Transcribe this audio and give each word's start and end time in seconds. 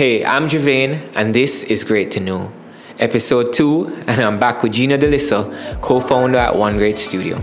Hey, 0.00 0.24
I'm 0.24 0.48
Javane, 0.48 1.12
and 1.14 1.34
this 1.34 1.62
is 1.64 1.84
Great 1.84 2.10
to 2.12 2.20
Know, 2.20 2.50
episode 2.98 3.52
two, 3.52 3.84
and 4.06 4.18
I'm 4.22 4.38
back 4.40 4.62
with 4.62 4.72
Gina 4.72 4.96
Deliso, 4.96 5.78
co 5.82 6.00
founder 6.00 6.38
at 6.38 6.56
One 6.56 6.78
Great 6.78 6.96
Studio. 6.96 7.38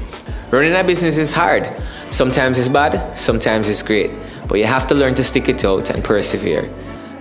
Running 0.49 0.73
a 0.73 0.83
business 0.83 1.19
is 1.19 1.31
hard. 1.31 1.71
Sometimes 2.09 2.57
it's 2.57 2.67
bad, 2.67 3.15
sometimes 3.15 3.69
it's 3.69 3.83
great, 3.83 4.09
but 4.47 4.57
you 4.57 4.65
have 4.65 4.87
to 4.87 4.95
learn 4.95 5.13
to 5.13 5.23
stick 5.23 5.49
it 5.49 5.63
out 5.63 5.91
and 5.91 6.03
persevere. 6.03 6.63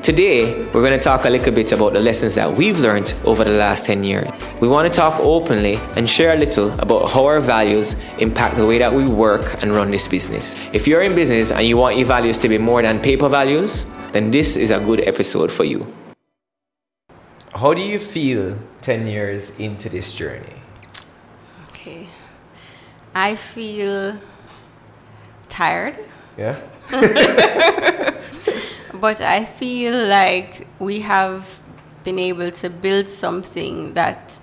Today, 0.03 0.65
we're 0.73 0.81
going 0.81 0.99
to 0.99 1.05
talk 1.05 1.27
a 1.27 1.29
little 1.29 1.53
bit 1.53 1.71
about 1.71 1.93
the 1.93 2.01
lessons 2.01 2.37
that 2.37 2.51
we've 2.51 2.81
learned 2.81 3.13
over 3.27 3.45
the 3.45 3.51
last 3.51 3.85
10 3.85 4.05
years. 4.05 4.31
We 4.63 4.69
want 4.69 4.91
to 4.91 4.97
talk 4.99 5.21
openly 5.21 5.77
and 5.97 6.09
share 6.09 6.33
a 6.33 6.37
little 6.37 6.71
about 6.81 7.11
how 7.11 7.27
our 7.27 7.41
values 7.41 7.95
impact 8.19 8.57
the 8.57 8.65
way 8.65 8.79
that 8.79 8.95
we 8.95 9.07
work 9.07 9.63
and 9.63 9.73
run 9.73 9.91
this 9.91 10.09
business. 10.09 10.57
If 10.73 10.89
you're 10.89 11.03
in 11.03 11.15
business 11.15 11.53
and 11.53 11.67
you 11.67 11.77
want 11.77 11.99
your 11.99 12.07
values 12.07 12.39
to 12.39 12.49
be 12.49 12.57
more 12.57 12.81
than 12.81 13.03
paper 13.03 13.29
values, 13.29 13.85
then 14.17 14.31
this 14.31 14.57
is 14.57 14.71
a 14.71 14.81
good 14.81 15.07
episode 15.07 15.53
for 15.53 15.65
you. 15.65 15.93
How 17.55 17.75
do 17.75 17.83
you 17.83 17.99
feel 17.99 18.57
10 18.81 19.07
years 19.07 19.51
into 19.59 19.91
this 19.91 20.11
journey? 20.11 20.63
Okay. 21.69 22.09
I 23.15 23.35
feel 23.35 24.17
tired. 25.51 25.99
Yeah? 26.39 26.57
but 28.95 29.21
I 29.21 29.45
feel 29.45 30.07
like 30.07 30.67
we 30.79 31.01
have 31.01 31.61
been 32.05 32.19
able 32.19 32.51
to 32.53 32.71
build 32.71 33.11
something 33.11 33.93
that 33.93 34.41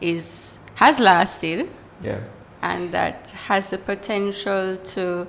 is 0.00 0.58
has 0.76 0.98
lasted. 0.98 1.68
Yeah. 2.02 2.20
And 2.62 2.92
that 2.92 3.30
has 3.48 3.68
the 3.68 3.76
potential 3.76 4.78
to 4.94 5.26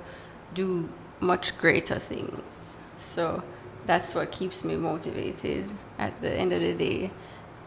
do 0.54 0.88
much 1.20 1.58
greater 1.58 1.98
things. 1.98 2.76
So 2.98 3.42
that's 3.86 4.14
what 4.14 4.30
keeps 4.30 4.64
me 4.64 4.76
motivated 4.76 5.68
at 5.98 6.20
the 6.20 6.30
end 6.30 6.52
of 6.52 6.60
the 6.60 6.74
day. 6.74 7.10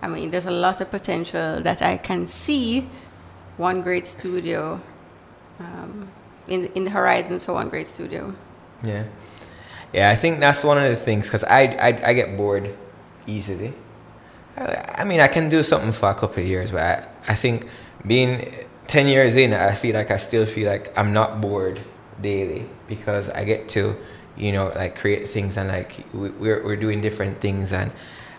I 0.02 0.08
mean, 0.08 0.32
there's 0.32 0.46
a 0.46 0.52
lot 0.52 0.82
of 0.82 0.92
potential 0.92 1.62
that 1.62 1.82
I 1.82 1.98
can 1.98 2.26
see 2.28 2.88
one 3.58 3.82
great 3.82 4.08
studio 4.08 4.80
um, 5.60 6.08
in, 6.48 6.66
in 6.76 6.84
the 6.84 6.92
horizons 6.92 7.44
for 7.44 7.54
one 7.54 7.70
great 7.70 7.88
studio. 7.88 8.34
Yeah. 8.84 9.06
Yeah, 9.94 10.10
I 10.10 10.16
think 10.16 10.40
that's 10.40 10.64
one 10.64 10.78
of 10.78 10.90
the 10.90 10.98
things 10.98 11.28
because 11.28 11.44
I, 11.46 11.62
I, 11.62 12.10
I 12.10 12.14
get 12.14 12.36
bored 12.36 12.76
easily. 13.28 13.74
I, 14.58 14.96
I, 15.00 15.04
mean, 15.06 15.22
I 15.22 15.28
can 15.28 15.48
do 15.50 15.64
something 15.64 15.92
for 15.92 16.10
a 16.10 16.14
couple 16.14 16.44
of 16.44 16.50
years, 16.50 16.72
but 16.72 16.82
I, 16.82 17.08
I 17.30 17.36
think 17.36 17.68
being 18.06 18.54
10 18.88 19.08
years 19.08 19.36
in, 19.36 19.54
I 19.54 19.74
feel 19.74 19.96
like 19.96 20.12
I 20.12 20.18
still 20.18 20.46
feel 20.46 20.70
like 20.70 20.96
I'm 20.98 21.14
not 21.14 21.42
bored 21.42 21.80
daily 22.22 22.68
because 22.88 23.30
I 23.30 23.44
get 23.44 23.70
to 23.70 23.96
you 24.38 24.52
know, 24.52 24.72
like 24.76 24.98
create 24.98 25.28
things 25.28 25.58
and 25.58 25.70
like 25.70 26.04
we're, 26.14 26.64
we're 26.64 26.76
doing 26.76 27.02
different 27.02 27.40
things 27.40 27.74
and, 27.74 27.92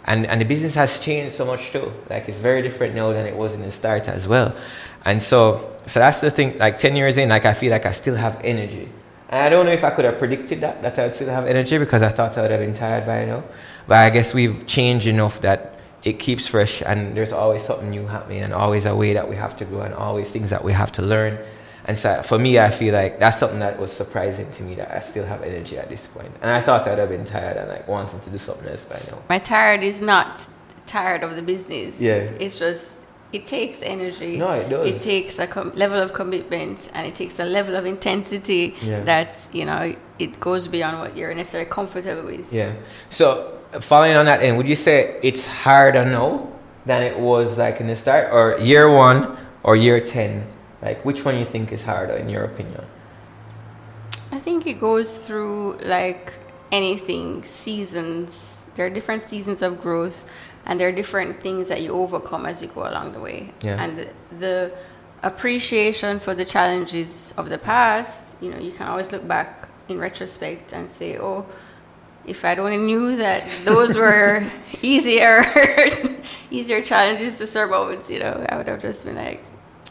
and, 0.05 0.27
and 0.27 0.41
the 0.41 0.45
business 0.45 0.75
has 0.75 0.99
changed 1.01 1.35
so 1.35 1.45
much 1.45 1.71
too. 1.73 1.93
Like 2.09 2.29
it's 2.29 2.41
very 2.41 2.63
different 2.63 2.95
now 2.95 3.13
than 3.13 3.27
it 3.27 3.37
was 3.37 3.55
in 3.55 3.63
the 3.63 3.73
start 3.73 4.09
as 4.09 4.29
well. 4.29 4.55
And 5.05 5.23
so, 5.23 5.77
so 5.87 6.01
that's 6.01 6.21
the 6.21 6.31
thing, 6.31 6.59
like 6.59 6.79
10 6.79 6.97
years 6.97 7.17
in, 7.17 7.29
like 7.29 7.45
I 7.45 7.55
feel 7.55 7.71
like 7.71 7.87
I 7.87 7.93
still 7.93 8.17
have 8.17 8.41
energy. 8.43 8.89
And 9.29 9.43
I 9.43 9.49
don't 9.49 9.67
know 9.67 9.73
if 9.73 9.83
I 9.83 9.91
could 9.91 10.05
have 10.05 10.19
predicted 10.19 10.61
that, 10.61 10.83
that 10.83 10.99
I 10.99 11.05
would 11.05 11.15
still 11.15 11.29
have 11.29 11.47
energy 11.47 11.79
because 11.79 12.03
I 12.03 12.11
thought 12.11 12.37
I 12.39 12.43
would 12.43 12.51
have 12.51 12.61
been 12.61 12.75
tired 12.75 13.07
by 13.07 13.25
now. 13.25 13.43
But 13.89 13.99
I 13.99 14.11
guess 14.11 14.35
we've 14.35 14.67
changed 14.67 15.07
enough 15.07 15.41
that 15.41 15.81
it 16.05 16.21
keeps 16.21 16.47
fresh 16.47 16.83
and 16.83 17.17
there's 17.17 17.33
always 17.33 17.63
something 17.63 17.91
new 17.91 18.07
happening 18.07 18.43
and 18.43 18.55
always 18.55 18.87
a 18.87 18.95
way 18.95 19.13
that 19.15 19.29
we 19.29 19.35
have 19.35 19.57
to 19.57 19.65
grow 19.65 19.81
and 19.81 19.95
always 19.95 20.31
things 20.31 20.51
that 20.51 20.63
we 20.63 20.73
have 20.73 20.93
to 20.93 21.03
learn 21.03 21.39
and 21.87 21.97
so 21.97 22.21
for 22.23 22.39
me, 22.39 22.59
I 22.59 22.71
feel 22.71 22.93
like 22.93 23.21
that's 23.21 23.39
something 23.39 23.61
that 23.61 23.79
was 23.79 23.93
surprising 23.93 24.51
to 24.53 24.63
me 24.65 24.75
that 24.75 24.95
I 24.95 25.01
still 25.01 25.25
have 25.25 25.43
energy 25.43 25.79
at 25.79 25.89
this 25.89 26.09
point. 26.09 26.33
And 26.43 26.51
I 26.51 26.61
thought 26.61 26.87
I'd 26.89 26.99
have 26.99 27.09
been 27.09 27.25
tired 27.25 27.57
and 27.57 27.69
like 27.69 27.87
wanting 27.87 28.21
to 28.21 28.31
do 28.31 28.39
something 28.39 28.69
else 28.69 28.85
by 28.85 29.01
now. 29.09 29.23
My 29.29 29.39
tired 29.39 29.85
is 29.85 30.03
not 30.03 30.49
tired 30.87 31.23
of 31.23 31.37
the 31.37 31.43
business. 31.43 32.01
Yeah. 32.01 32.17
It's 32.41 32.59
just 32.59 33.03
it 33.33 33.47
takes 33.47 33.83
energy. 33.83 34.37
No, 34.37 34.51
it 34.51 34.69
does. 34.69 34.89
It 34.89 35.03
takes 35.03 35.39
a 35.39 35.47
com- 35.47 35.73
level 35.77 36.01
of 36.01 36.13
commitment 36.13 36.91
and 36.93 37.07
it 37.07 37.15
takes 37.15 37.39
a 37.39 37.45
level 37.45 37.77
of 37.77 37.87
intensity 37.87 38.75
yeah. 38.83 39.03
that 39.05 39.49
you 39.53 39.65
know 39.65 39.95
it 40.19 40.41
goes 40.41 40.67
beyond 40.67 40.99
what 40.99 41.17
you're 41.17 41.35
necessarily 41.35 41.71
comfortable 41.71 42.25
with. 42.25 42.53
Yeah. 42.53 42.75
So 43.11 43.61
following 43.81 44.17
on 44.17 44.27
that 44.27 44.43
end, 44.43 44.57
would 44.57 44.67
you 44.67 44.77
say 44.77 45.21
it's 45.23 45.47
harder 45.47 46.05
now 46.05 46.51
than 46.85 47.03
it 47.03 47.17
was 47.17 47.59
like 47.59 47.81
in 47.81 47.87
the 47.87 47.97
start, 47.97 48.33
or 48.33 48.59
year 48.59 48.91
one 48.91 49.37
or 49.63 49.77
year 49.77 50.01
ten? 50.01 50.56
Like, 50.87 51.05
which 51.05 51.25
one 51.25 51.37
you 51.37 51.45
think 51.45 51.73
is 51.73 51.83
harder 51.83 52.15
in 52.15 52.29
your 52.29 52.45
opinion? 52.45 52.85
I 54.31 54.39
think 54.39 54.69
it 54.69 54.79
goes 54.79 55.19
through 55.19 55.79
like 55.79 56.33
anything, 56.71 57.43
seasons. 57.43 58.61
There 58.77 58.87
are 58.87 58.91
different 58.99 59.25
seasons 59.25 59.63
of 59.63 59.83
growth, 59.83 60.19
and 60.65 60.79
there 60.79 60.89
are 60.89 60.93
different 61.03 61.41
things 61.41 61.69
that 61.71 61.83
you 61.83 61.91
overcome 61.91 62.47
as 62.47 62.63
you 62.63 62.69
go 62.69 62.83
along 62.87 63.15
the 63.15 63.21
way. 63.29 63.53
Yeah. 63.65 63.83
And 63.83 63.99
the, 63.99 64.09
the 64.39 64.73
appreciation 65.25 66.21
for 66.21 66.35
the 66.37 66.45
challenges 66.45 67.35
of 67.37 67.49
the 67.49 67.59
past, 67.59 68.41
you 68.41 68.51
know, 68.53 68.59
you 68.59 68.71
can 68.71 68.87
always 68.87 69.11
look 69.11 69.27
back 69.27 69.69
in 69.89 69.99
retrospect 69.99 70.73
and 70.73 70.89
say, 70.89 71.19
oh, 71.19 71.47
if 72.27 72.45
I'd 72.45 72.61
only 72.61 72.77
knew 72.77 73.17
that 73.17 73.43
those 73.65 73.97
were 74.05 74.49
easier, 74.83 75.45
easier 76.51 76.81
challenges 76.81 77.39
to 77.39 77.47
surmount, 77.49 78.09
you 78.09 78.21
know, 78.21 78.47
I 78.49 78.57
would 78.57 78.69
have 78.69 78.83
just 78.83 79.05
been 79.05 79.17
like, 79.17 79.43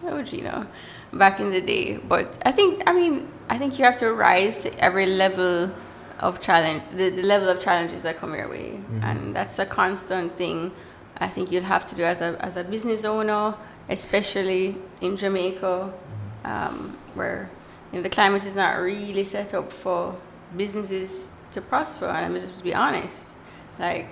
oh, 0.07 0.21
Gina, 0.21 0.67
back 1.13 1.39
in 1.39 1.51
the 1.51 1.61
day. 1.61 1.97
But 1.97 2.41
I 2.45 2.51
think, 2.51 2.83
I 2.87 2.93
mean, 2.93 3.27
I 3.49 3.57
think 3.57 3.77
you 3.77 3.85
have 3.85 3.97
to 3.97 4.13
rise 4.13 4.63
to 4.63 4.79
every 4.79 5.05
level 5.05 5.73
of 6.19 6.41
challenge, 6.41 6.83
the, 6.91 7.09
the 7.09 7.23
level 7.23 7.49
of 7.49 7.61
challenges 7.61 8.03
that 8.03 8.17
come 8.17 8.33
your 8.33 8.49
way. 8.49 8.71
Mm-hmm. 8.71 9.03
And 9.03 9.35
that's 9.35 9.59
a 9.59 9.65
constant 9.65 10.35
thing 10.37 10.71
I 11.17 11.27
think 11.27 11.51
you'll 11.51 11.63
have 11.63 11.85
to 11.87 11.95
do 11.95 12.03
as 12.03 12.21
a, 12.21 12.37
as 12.39 12.57
a 12.57 12.63
business 12.63 13.05
owner, 13.05 13.55
especially 13.89 14.75
in 15.01 15.17
Jamaica, 15.17 15.93
mm-hmm. 15.93 16.47
um, 16.47 16.97
where 17.13 17.49
you 17.91 17.99
know, 17.99 18.03
the 18.03 18.09
climate 18.09 18.45
is 18.45 18.55
not 18.55 18.77
really 18.77 19.23
set 19.23 19.53
up 19.53 19.71
for 19.71 20.15
businesses 20.57 21.31
to 21.51 21.61
prosper. 21.61 22.05
And 22.05 22.25
I'm 22.25 22.39
just 22.39 22.55
to 22.55 22.63
be 22.63 22.73
honest. 22.73 23.31
Like, 23.79 24.07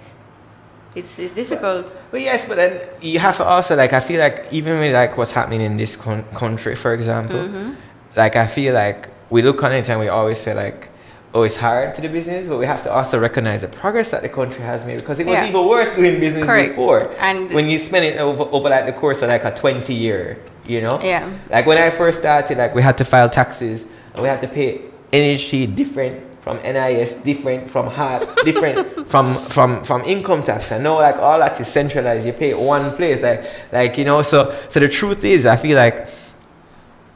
it's, 0.96 1.20
it's 1.20 1.34
difficult. 1.34 1.94
But, 2.12 2.22
yes, 2.22 2.46
but 2.46 2.56
then 2.56 2.88
you 3.02 3.20
have 3.20 3.38
to 3.38 3.44
also 3.44 3.76
like 3.76 3.94
I 3.94 4.00
feel 4.00 4.20
like 4.20 4.46
even 4.52 4.80
with 4.80 4.94
like 4.94 5.18
what's 5.18 5.32
happening 5.32 5.62
in 5.62 5.78
this 5.78 5.96
con- 5.96 6.26
country, 6.36 6.76
for 6.76 6.94
example, 6.94 7.38
mm-hmm. 7.38 7.74
like 8.16 8.36
I 8.36 8.48
feel 8.48 8.74
like 8.74 9.10
we 9.30 9.42
look 9.42 9.64
on 9.64 9.72
it 9.72 9.90
and 9.90 10.00
we 10.00 10.08
always 10.08 10.38
say 10.38 10.54
like, 10.54 10.90
oh, 11.34 11.42
it's 11.42 11.56
hard 11.56 11.96
to 11.96 12.02
do 12.02 12.10
business, 12.10 12.48
but 12.48 12.60
we 12.60 12.66
have 12.68 12.84
to 12.84 12.92
also 12.92 13.20
recognize 13.20 13.62
the 13.62 13.68
progress 13.68 14.12
that 14.12 14.22
the 14.22 14.30
country 14.30 14.64
has 14.64 14.86
made 14.86 15.00
because 15.00 15.20
it 15.20 15.26
was 15.26 15.34
yeah. 15.34 15.50
even 15.50 15.68
worse 15.68 15.94
doing 15.96 16.20
business 16.20 16.46
Correct. 16.46 16.76
before. 16.76 17.12
And 17.20 17.52
when 17.54 17.70
you 17.70 17.80
spend 17.80 18.06
it 18.06 18.20
over, 18.20 18.44
over 18.44 18.70
like 18.70 18.86
the 18.86 18.94
course 18.94 19.22
of 19.24 19.30
like 19.30 19.44
a 19.44 19.54
twenty 19.54 19.96
year, 19.96 20.40
you 20.66 20.82
know, 20.82 21.00
yeah, 21.02 21.32
like 21.50 21.66
when 21.66 21.78
I 21.78 21.90
first 21.90 22.20
started, 22.20 22.58
like 22.58 22.76
we 22.76 22.84
had 22.84 22.98
to 23.00 23.06
file 23.06 23.30
taxes 23.30 23.88
and 24.14 24.22
we 24.22 24.28
had 24.28 24.42
to 24.42 24.48
pay 24.48 24.82
NHT 25.12 25.76
different 25.76 26.33
from 26.44 26.58
NIS, 26.58 27.16
different 27.16 27.70
from 27.70 27.88
HEART, 27.88 28.44
different 28.44 29.08
from, 29.10 29.34
from, 29.46 29.82
from 29.86 30.04
income 30.04 30.44
tax. 30.44 30.74
I 30.74 30.78
know 30.78 30.98
like 30.98 31.16
all 31.16 31.40
that 31.40 31.58
is 31.62 31.70
centralized. 31.70 32.26
You 32.26 32.34
pay 32.34 32.54
one 32.54 32.94
place. 32.98 33.24
Like, 33.24 33.46
like, 33.72 33.98
you 33.98 34.04
know, 34.04 34.22
so, 34.22 34.54
so 34.68 34.82
the 34.82 34.90
truth 34.90 35.24
is, 35.24 35.46
I 35.46 35.56
feel 35.56 35.78
like 35.78 36.10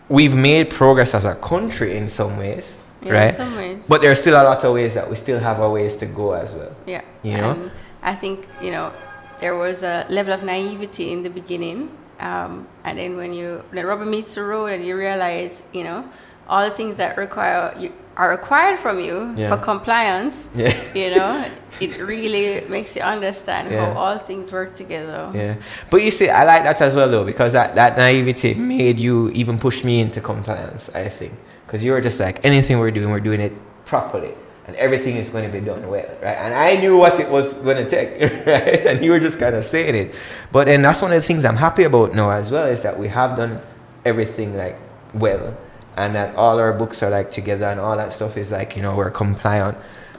we've 0.07 0.33
made 0.33 0.69
progress 0.69 1.13
as 1.13 1.25
a 1.25 1.35
country 1.35 1.97
in 1.97 2.07
some 2.07 2.38
ways. 2.38 2.77
Yeah, 3.01 3.11
right? 3.11 3.27
In 3.27 3.33
some 3.33 3.55
ways. 3.57 3.85
But 3.89 3.99
there's 3.99 4.21
still 4.21 4.41
a 4.41 4.43
lot 4.43 4.63
of 4.63 4.73
ways 4.73 4.93
that 4.93 5.09
we 5.09 5.17
still 5.17 5.39
have 5.39 5.59
our 5.59 5.69
ways 5.69 5.97
to 5.97 6.05
go 6.05 6.31
as 6.31 6.55
well. 6.55 6.73
Yeah. 6.85 7.01
You 7.21 7.38
know? 7.38 7.51
And 7.51 7.71
I 8.01 8.15
think, 8.15 8.47
you 8.61 8.71
know, 8.71 8.94
there 9.41 9.57
was 9.57 9.83
a 9.83 10.05
level 10.09 10.33
of 10.33 10.44
naivety 10.44 11.11
in 11.11 11.23
the 11.23 11.29
beginning. 11.29 11.91
Um, 12.21 12.65
and 12.85 12.97
then 12.97 13.17
when 13.17 13.33
you, 13.33 13.61
the 13.73 13.85
rubber 13.85 14.05
meets 14.05 14.35
the 14.35 14.44
road 14.44 14.67
and 14.67 14.85
you 14.85 14.95
realize, 14.95 15.63
you 15.73 15.83
know, 15.83 16.09
all 16.47 16.67
the 16.67 16.73
things 16.73 16.95
that 16.95 17.17
require 17.17 17.73
you, 17.77 17.91
are 18.17 18.31
required 18.31 18.79
from 18.79 19.00
you 19.00 19.31
yeah. 19.38 19.47
for 19.47 19.57
compliance, 19.63 20.50
yeah. 20.55 20.73
you 20.94 21.16
know, 21.16 21.50
it 21.79 22.00
really 22.00 22.67
makes 22.67 22.95
you 22.95 23.03
understand 23.03 23.71
yeah. 23.71 23.94
how 23.94 24.00
all 24.00 24.18
things 24.18 24.51
work 24.51 24.74
together. 24.74 25.31
Yeah. 25.33 25.57
But 25.92 26.01
you 26.01 26.09
see, 26.09 26.27
I 26.27 26.44
like 26.44 26.63
that 26.63 26.81
as 26.81 26.95
well, 26.95 27.09
though, 27.09 27.24
because 27.24 27.53
that, 27.53 27.75
that 27.75 27.95
naivety 27.95 28.56
made 28.56 28.97
you 28.97 29.30
even 29.30 29.59
push 29.59 29.83
me 29.83 30.01
into 30.01 30.19
compliance, 30.19 30.89
I 30.95 31.09
think. 31.09 31.33
Because 31.65 31.83
you 31.83 31.92
were 31.92 32.01
just 32.01 32.19
like, 32.19 32.44
anything 32.44 32.80
we're 32.80 32.89
doing, 32.92 33.12
we're 33.12 33.19
doing 33.19 33.39
it 33.39 33.53
properly. 33.86 34.33
And 34.65 34.75
everything 34.77 35.15
is 35.15 35.30
going 35.30 35.45
to 35.45 35.51
be 35.51 35.63
done 35.63 35.88
well, 35.88 36.09
right? 36.21 36.36
And 36.36 36.53
I 36.53 36.75
knew 36.75 36.97
what 36.97 37.19
it 37.19 37.30
was 37.30 37.53
going 37.53 37.77
to 37.77 37.88
take, 37.88 38.19
right? 38.47 38.88
And 38.88 39.06
you 39.06 39.12
were 39.12 39.19
just 39.19 39.38
kind 39.38 39.56
of 39.56 39.63
saying 39.63 39.94
it. 39.94 40.15
But 40.51 40.65
then 40.65 40.81
that's 40.81 41.01
one 41.03 41.12
of 41.13 41.21
the 41.21 41.25
things 41.25 41.45
I'm 41.45 41.56
happy 41.56 41.83
about 41.83 42.15
now 42.15 42.31
as 42.31 42.51
well, 42.51 42.65
is 42.65 42.81
that 42.81 42.97
we 42.97 43.09
have 43.09 43.38
done 43.38 43.62
everything 44.03 44.57
like 44.57 44.77
well 45.13 45.56
and 45.97 46.15
that 46.15 46.35
all 46.35 46.59
our 46.59 46.73
books 46.73 47.03
are 47.03 47.09
like 47.09 47.31
together 47.31 47.65
and 47.65 47.79
all 47.79 47.97
that 47.97 48.13
stuff 48.13 48.38
is 48.38 48.51
like 48.51 48.75
you 48.75 48.81
know 48.81 48.95
we're 48.95 49.11
compliant 49.11 49.77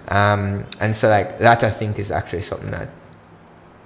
um, 0.09 0.67
and 0.81 0.95
so 0.95 1.09
like 1.09 1.39
that 1.39 1.63
i 1.65 1.71
think 1.71 1.99
is 1.99 2.11
actually 2.11 2.43
something 2.43 2.71
that 2.71 2.89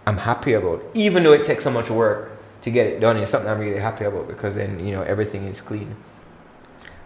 i'm 0.06 0.18
happy 0.18 0.52
about 0.54 0.82
even 0.94 1.22
though 1.22 1.32
it 1.32 1.44
takes 1.44 1.64
so 1.64 1.70
much 1.70 1.90
work 1.90 2.30
to 2.62 2.70
get 2.70 2.86
it 2.86 3.00
done 3.00 3.16
it's 3.16 3.30
something 3.30 3.50
i'm 3.50 3.60
really 3.60 3.80
happy 3.80 4.04
about 4.04 4.26
because 4.26 4.54
then 4.54 4.84
you 4.84 4.92
know 4.92 5.02
everything 5.02 5.44
is 5.44 5.60
clean 5.60 5.94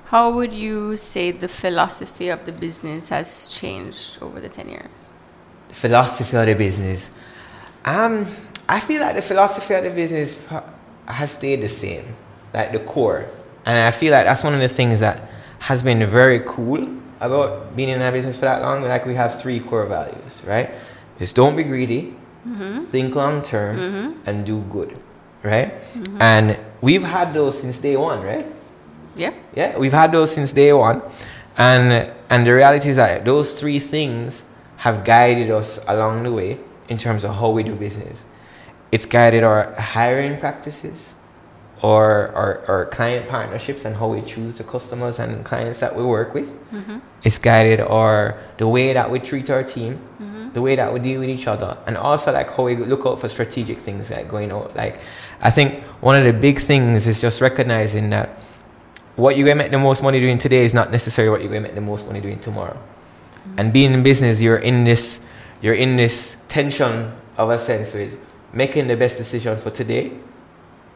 how 0.07 0.33
would 0.33 0.53
you 0.53 0.97
say 0.97 1.33
the 1.33 1.49
philosophy 1.49 2.29
of 2.29 2.47
the 2.47 2.53
business 2.53 3.09
has 3.09 3.49
changed 3.49 4.19
over 4.23 4.41
the 4.41 4.49
10 4.49 4.69
years 4.69 5.11
philosophy 5.77 6.37
of 6.37 6.47
the 6.47 6.55
business. 6.55 7.11
Um, 7.85 8.27
I 8.69 8.81
feel 8.81 9.01
like 9.01 9.15
the 9.15 9.23
philosophy 9.23 9.75
of 9.75 9.85
the 9.85 9.91
business 9.91 10.45
has 11.07 11.31
stayed 11.33 11.61
the 11.61 11.69
same, 11.69 12.17
like 12.53 12.73
the 12.73 12.81
core. 12.81 13.29
And 13.67 13.79
I 13.79 13.91
feel 13.91 14.13
like 14.13 14.25
that's 14.25 14.45
one 14.45 14.55
of 14.55 14.61
the 14.61 14.69
things 14.69 15.01
that 15.01 15.29
has 15.59 15.83
been 15.83 16.05
very 16.07 16.41
cool 16.47 16.87
about 17.21 17.75
being 17.77 17.89
in 17.89 18.01
a 18.01 18.13
business 18.13 18.37
for 18.37 18.45
that 18.47 18.63
long. 18.63 18.83
Like 18.83 19.05
we 19.05 19.15
have 19.17 19.41
three 19.41 19.61
core 19.61 19.87
values, 19.87 20.43
right? 20.47 20.71
Just 21.19 21.35
don't 21.35 21.57
be 21.57 21.65
greedy, 21.65 22.15
mm-hmm. 22.47 22.85
think 22.85 23.15
long 23.15 23.43
term, 23.43 23.77
mm-hmm. 23.77 24.21
and 24.29 24.47
do 24.47 24.61
good, 24.71 24.99
right? 25.43 25.73
Mm-hmm. 25.95 26.23
And 26.23 26.61
we've 26.81 27.03
had 27.03 27.35
those 27.35 27.61
since 27.61 27.81
day 27.81 27.97
one, 27.97 28.23
right? 28.23 28.47
Yeah. 29.17 29.33
Yeah, 29.55 29.79
we've 29.79 29.93
had 29.93 30.13
those 30.13 30.33
since 30.33 30.53
day 30.53 30.73
one, 30.73 31.03
and 31.57 32.13
and 32.29 32.47
the 32.47 32.55
reality 32.55 32.91
is 32.91 32.97
that 32.97 33.25
those 33.25 33.59
three 33.59 33.81
things 33.81 34.45
have 34.79 35.05
guided 35.05 35.51
us 35.51 35.83
along 35.89 36.23
the 36.23 36.33
way 36.33 36.59
in 36.89 36.99
terms 36.99 37.25
of 37.25 37.35
how 37.35 37.51
we 37.51 37.63
do 37.63 37.75
business. 37.75 38.25
It's 38.93 39.07
guided 39.07 39.43
our 39.43 39.73
hiring 39.73 40.39
practices, 40.39 41.15
or 41.83 42.29
our, 42.29 42.65
our 42.69 42.87
client 42.87 43.29
partnerships, 43.29 43.85
and 43.85 43.97
how 43.97 44.09
we 44.09 44.23
choose 44.23 44.59
the 44.59 44.65
customers 44.65 45.19
and 45.19 45.45
clients 45.45 45.81
that 45.81 45.95
we 45.95 46.03
work 46.03 46.33
with. 46.33 46.49
Mm-hmm. 46.73 46.99
It's 47.23 47.39
guided 47.39 47.81
or 47.81 48.41
the 48.57 48.67
way 48.67 48.93
that 48.95 49.11
we 49.11 49.19
treat 49.19 49.51
our 49.51 49.63
team, 49.63 50.01
mm-hmm. 50.21 50.53
the 50.53 50.63
way 50.63 50.77
that 50.77 50.93
we 50.93 51.01
deal 51.01 51.21
with 51.21 51.29
each 51.29 51.47
other, 51.47 51.77
and 51.87 51.97
also 51.97 52.33
like 52.33 52.51
how 52.51 52.65
we 52.65 52.77
look 52.77 53.05
out 53.05 53.21
for 53.21 53.29
strategic 53.29 53.79
things 53.79 54.11
like 54.11 54.29
going 54.29 54.53
out. 54.53 54.75
Like, 54.75 55.01
I 55.41 55.51
think 55.51 55.83
one 56.01 56.17
of 56.17 56.25
the 56.25 56.33
big 56.33 56.61
things 56.61 57.07
is 57.07 57.21
just 57.21 57.41
recognizing 57.41 58.11
that 58.11 58.43
what 59.17 59.37
you're 59.37 59.47
gonna 59.47 59.57
make 59.63 59.71
the 59.71 59.79
most 59.79 60.03
money 60.03 60.21
doing 60.21 60.39
today 60.39 60.65
is 60.65 60.73
not 60.73 60.91
necessarily 60.91 61.31
what 61.31 61.43
you're 61.43 61.53
gonna 61.53 61.63
make 61.63 61.75
the 61.75 61.81
most 61.81 62.07
money 62.07 62.21
doing 62.21 62.39
tomorrow. 62.39 62.75
Mm-hmm. 62.77 63.61
And 63.61 63.73
being 63.73 63.93
in 63.93 64.03
business, 64.03 64.41
you're 64.41 64.57
in 64.57 64.85
this, 64.85 65.21
you're 65.61 65.75
in 65.75 65.97
this 65.97 66.43
tension 66.49 67.13
of 67.37 67.51
a 67.51 67.59
sense 67.59 67.93
with 67.93 68.19
making 68.53 68.87
the 68.87 68.97
best 68.97 69.19
decision 69.19 69.59
for 69.59 69.71
today 69.71 70.13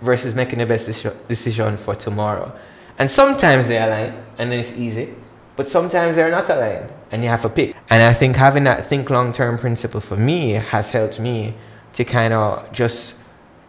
versus 0.00 0.34
making 0.34 0.58
the 0.58 0.66
best 0.66 0.88
deci- 0.88 1.14
decision 1.28 1.76
for 1.76 1.94
tomorrow. 1.94 2.52
And 2.98 3.10
sometimes 3.10 3.68
they 3.68 3.78
align, 3.78 4.14
and 4.38 4.52
then 4.52 4.60
it's 4.60 4.76
easy. 4.76 5.14
But 5.56 5.68
sometimes 5.68 6.16
they're 6.16 6.30
not 6.30 6.48
aligned, 6.48 6.92
and 7.10 7.22
you 7.22 7.28
have 7.28 7.42
to 7.42 7.48
pick. 7.48 7.76
And 7.88 8.02
I 8.02 8.14
think 8.14 8.36
having 8.36 8.64
that 8.64 8.86
think 8.86 9.10
long 9.10 9.32
term 9.32 9.58
principle 9.58 10.00
for 10.00 10.16
me 10.16 10.52
has 10.52 10.90
helped 10.90 11.20
me 11.20 11.54
to 11.92 12.04
kind 12.04 12.32
of 12.32 12.72
just 12.72 13.18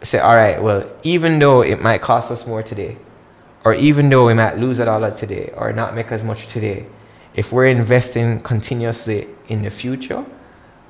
say, 0.04 0.19
all 0.19 0.36
right, 0.36 0.62
well, 0.62 0.89
even 1.04 1.39
though 1.39 1.62
it 1.62 1.81
might 1.81 2.01
cost 2.01 2.31
us 2.31 2.48
more 2.48 2.63
today, 2.63 2.98
or 3.63 3.74
even 3.74 4.10
though 4.10 4.28
we 4.28 4.33
might 4.33 4.57
lose 4.57 4.80
a 4.80 4.86
dollar 4.86 5.12
today 5.12 5.54
or 5.56 5.72
not 5.74 5.95
make 5.95 6.12
as 6.12 6.24
much 6.24 6.48
today, 6.48 6.88
if 7.36 7.51
we're 7.51 7.66
investing 7.66 8.39
continuously 8.42 9.28
in 9.48 9.62
the 9.63 9.69
future, 9.69 10.25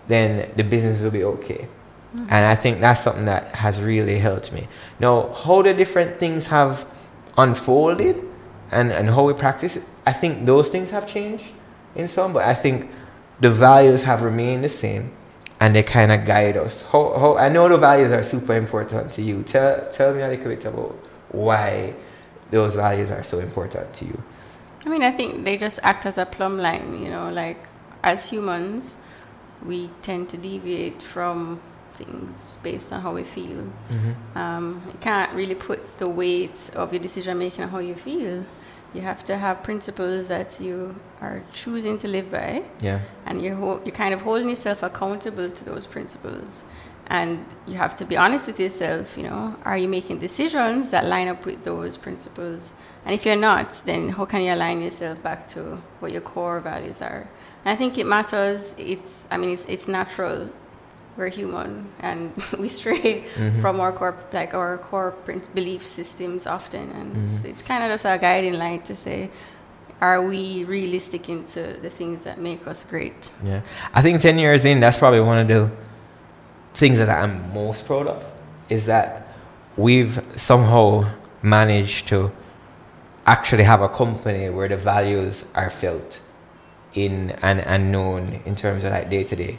then 0.07 0.51
the 0.55 0.63
business 0.63 1.01
will 1.01 1.11
be 1.11 1.23
okay. 1.23 1.67
And 2.13 2.45
I 2.45 2.55
think 2.55 2.81
that's 2.81 3.01
something 3.01 3.25
that 3.25 3.55
has 3.55 3.81
really 3.81 4.19
helped 4.19 4.51
me. 4.51 4.67
Now, 4.99 5.31
how 5.33 5.61
the 5.61 5.73
different 5.73 6.19
things 6.19 6.47
have 6.47 6.85
unfolded 7.37 8.21
and, 8.69 8.91
and 8.91 9.09
how 9.09 9.23
we 9.23 9.33
practice 9.33 9.77
it, 9.77 9.83
I 10.05 10.11
think 10.11 10.45
those 10.45 10.67
things 10.67 10.89
have 10.89 11.07
changed 11.07 11.53
in 11.95 12.07
some, 12.07 12.33
but 12.33 12.43
I 12.43 12.53
think 12.53 12.89
the 13.39 13.49
values 13.49 14.03
have 14.03 14.23
remained 14.23 14.63
the 14.63 14.69
same 14.69 15.11
and 15.61 15.73
they 15.75 15.83
kind 15.83 16.11
of 16.11 16.25
guide 16.25 16.57
us. 16.57 16.81
How, 16.81 17.17
how, 17.17 17.37
I 17.37 17.47
know 17.47 17.69
the 17.69 17.77
values 17.77 18.11
are 18.11 18.23
super 18.23 18.55
important 18.55 19.11
to 19.11 19.21
you. 19.21 19.43
Tell, 19.43 19.89
tell 19.91 20.13
me 20.13 20.21
a 20.21 20.27
little 20.27 20.45
bit 20.45 20.65
about 20.65 20.95
why 21.29 21.93
those 22.49 22.75
values 22.75 23.09
are 23.11 23.23
so 23.23 23.39
important 23.39 23.93
to 23.93 24.05
you. 24.05 24.21
I 24.85 24.89
mean, 24.89 25.03
I 25.03 25.11
think 25.11 25.45
they 25.45 25.57
just 25.57 25.79
act 25.83 26.05
as 26.05 26.17
a 26.17 26.25
plumb 26.25 26.57
line, 26.57 27.01
you 27.01 27.09
know, 27.09 27.29
like 27.29 27.67
as 28.03 28.25
humans, 28.25 28.97
we 29.63 29.91
tend 30.01 30.27
to 30.29 30.37
deviate 30.37 31.01
from 31.01 31.61
things 32.01 32.57
based 32.63 32.92
on 32.94 33.01
how 33.01 33.13
we 33.13 33.24
feel. 33.24 33.62
Um, 34.36 34.81
you 34.94 35.00
can't 35.00 35.31
really 35.33 35.56
put 35.56 35.80
the 35.98 36.07
weight 36.07 36.59
of 36.75 36.94
your 36.94 37.01
decision 37.01 37.38
making 37.38 37.63
on 37.65 37.69
how 37.69 37.80
you 37.80 37.95
feel. 37.95 38.44
You 38.94 39.01
have 39.01 39.24
to 39.25 39.38
have 39.38 39.63
principles 39.63 40.27
that 40.27 40.59
you 40.59 40.95
are 41.21 41.42
choosing 41.53 41.98
to 42.00 42.07
live 42.07 42.30
by, 42.31 42.63
Yeah. 42.81 43.00
and 43.25 43.42
you're, 43.42 43.56
ho- 43.56 43.81
you're 43.86 43.95
kind 43.95 44.13
of 44.13 44.21
holding 44.21 44.50
yourself 44.50 44.83
accountable 44.83 45.50
to 45.50 45.63
those 45.65 45.88
principles. 45.88 46.63
And 47.07 47.45
you 47.68 47.75
have 47.75 47.95
to 47.98 48.06
be 48.06 48.15
honest 48.18 48.48
with 48.48 48.59
yourself, 48.59 49.18
you 49.18 49.24
know, 49.24 49.56
are 49.65 49.77
you 49.77 49.88
making 49.88 50.19
decisions 50.19 50.92
that 50.92 51.06
line 51.06 51.27
up 51.30 51.45
with 51.45 51.63
those 51.63 51.98
principles? 51.98 52.71
And 53.06 53.13
if 53.13 53.25
you're 53.25 53.36
not, 53.51 53.81
then 53.86 54.09
how 54.09 54.25
can 54.25 54.42
you 54.42 54.53
align 54.53 54.81
yourself 54.81 55.21
back 55.24 55.48
to 55.50 55.77
what 56.00 56.12
your 56.12 56.21
core 56.21 56.59
values 56.62 57.01
are? 57.01 57.27
And 57.65 57.74
I 57.74 57.75
think 57.75 57.98
it 57.98 58.06
matters. 58.06 58.75
It's, 58.77 59.25
I 59.31 59.38
mean, 59.38 59.51
it's, 59.51 59.68
it's 59.69 59.88
natural. 59.88 60.50
We're 61.17 61.29
human, 61.29 61.87
and 61.99 62.31
we 62.59 62.67
stray 62.67 63.25
mm-hmm. 63.35 63.59
from 63.61 63.79
our 63.79 63.91
core, 63.91 64.17
like 64.31 64.53
our 64.53 64.77
core 64.77 65.13
belief 65.53 65.85
systems 65.85 66.47
often. 66.47 66.89
And 66.91 67.27
so 67.27 67.35
mm-hmm. 67.35 67.49
it's 67.49 67.61
kind 67.61 67.83
of 67.83 67.89
just 67.89 68.05
a 68.05 68.17
guiding 68.17 68.53
light 68.53 68.85
to 68.85 68.95
say, 68.95 69.29
are 70.01 70.25
we 70.25 70.63
really 70.63 70.99
sticking 70.99 71.45
to 71.45 71.73
the 71.81 71.89
things 71.89 72.23
that 72.23 72.39
make 72.39 72.65
us 72.65 72.83
great? 72.83 73.29
Yeah. 73.43 73.61
I 73.93 74.01
think 74.01 74.19
10 74.19 74.39
years 74.39 74.65
in, 74.65 74.79
that's 74.79 74.97
probably 74.97 75.19
one 75.19 75.37
of 75.37 75.47
the 75.47 75.69
things 76.73 76.97
that 76.97 77.09
I'm 77.09 77.53
most 77.53 77.85
proud 77.85 78.07
of 78.07 78.25
is 78.67 78.87
that 78.87 79.27
we've 79.77 80.19
somehow 80.35 81.11
managed 81.43 82.07
to 82.07 82.31
actually 83.25 83.63
have 83.63 83.81
a 83.81 83.89
company 83.89 84.49
where 84.49 84.67
the 84.67 84.77
values 84.77 85.45
are 85.53 85.69
felt 85.69 86.21
in 86.93 87.31
and, 87.41 87.61
and 87.61 87.91
known 87.91 88.41
in 88.45 88.55
terms 88.55 88.83
of 88.83 88.91
like 88.91 89.09
day 89.09 89.23
to 89.23 89.35
day. 89.35 89.57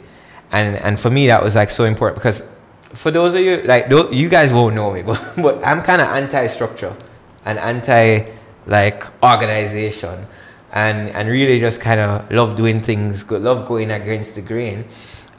And 0.53 0.77
and 0.77 0.99
for 0.99 1.09
me 1.09 1.27
that 1.27 1.43
was 1.43 1.55
like 1.55 1.69
so 1.69 1.83
important 1.83 2.15
because 2.15 2.47
for 2.93 3.11
those 3.11 3.33
of 3.33 3.41
you 3.41 3.63
like 3.63 3.89
you 3.89 4.29
guys 4.29 4.53
won't 4.53 4.75
know 4.75 4.91
me, 4.91 5.01
but 5.09 5.21
but 5.37 5.65
I'm 5.67 5.81
kind 5.81 6.01
of 6.01 6.07
anti-structure 6.07 6.95
and 7.43 7.59
anti 7.59 8.31
like 8.65 9.03
organization 9.21 10.27
and 10.71 11.09
and 11.09 11.27
really 11.27 11.59
just 11.59 11.81
kind 11.81 11.99
of 11.99 12.31
love 12.31 12.55
doing 12.55 12.79
things, 12.81 13.29
love 13.29 13.67
going 13.67 13.91
against 13.91 14.35
the 14.35 14.41
grain. 14.41 14.85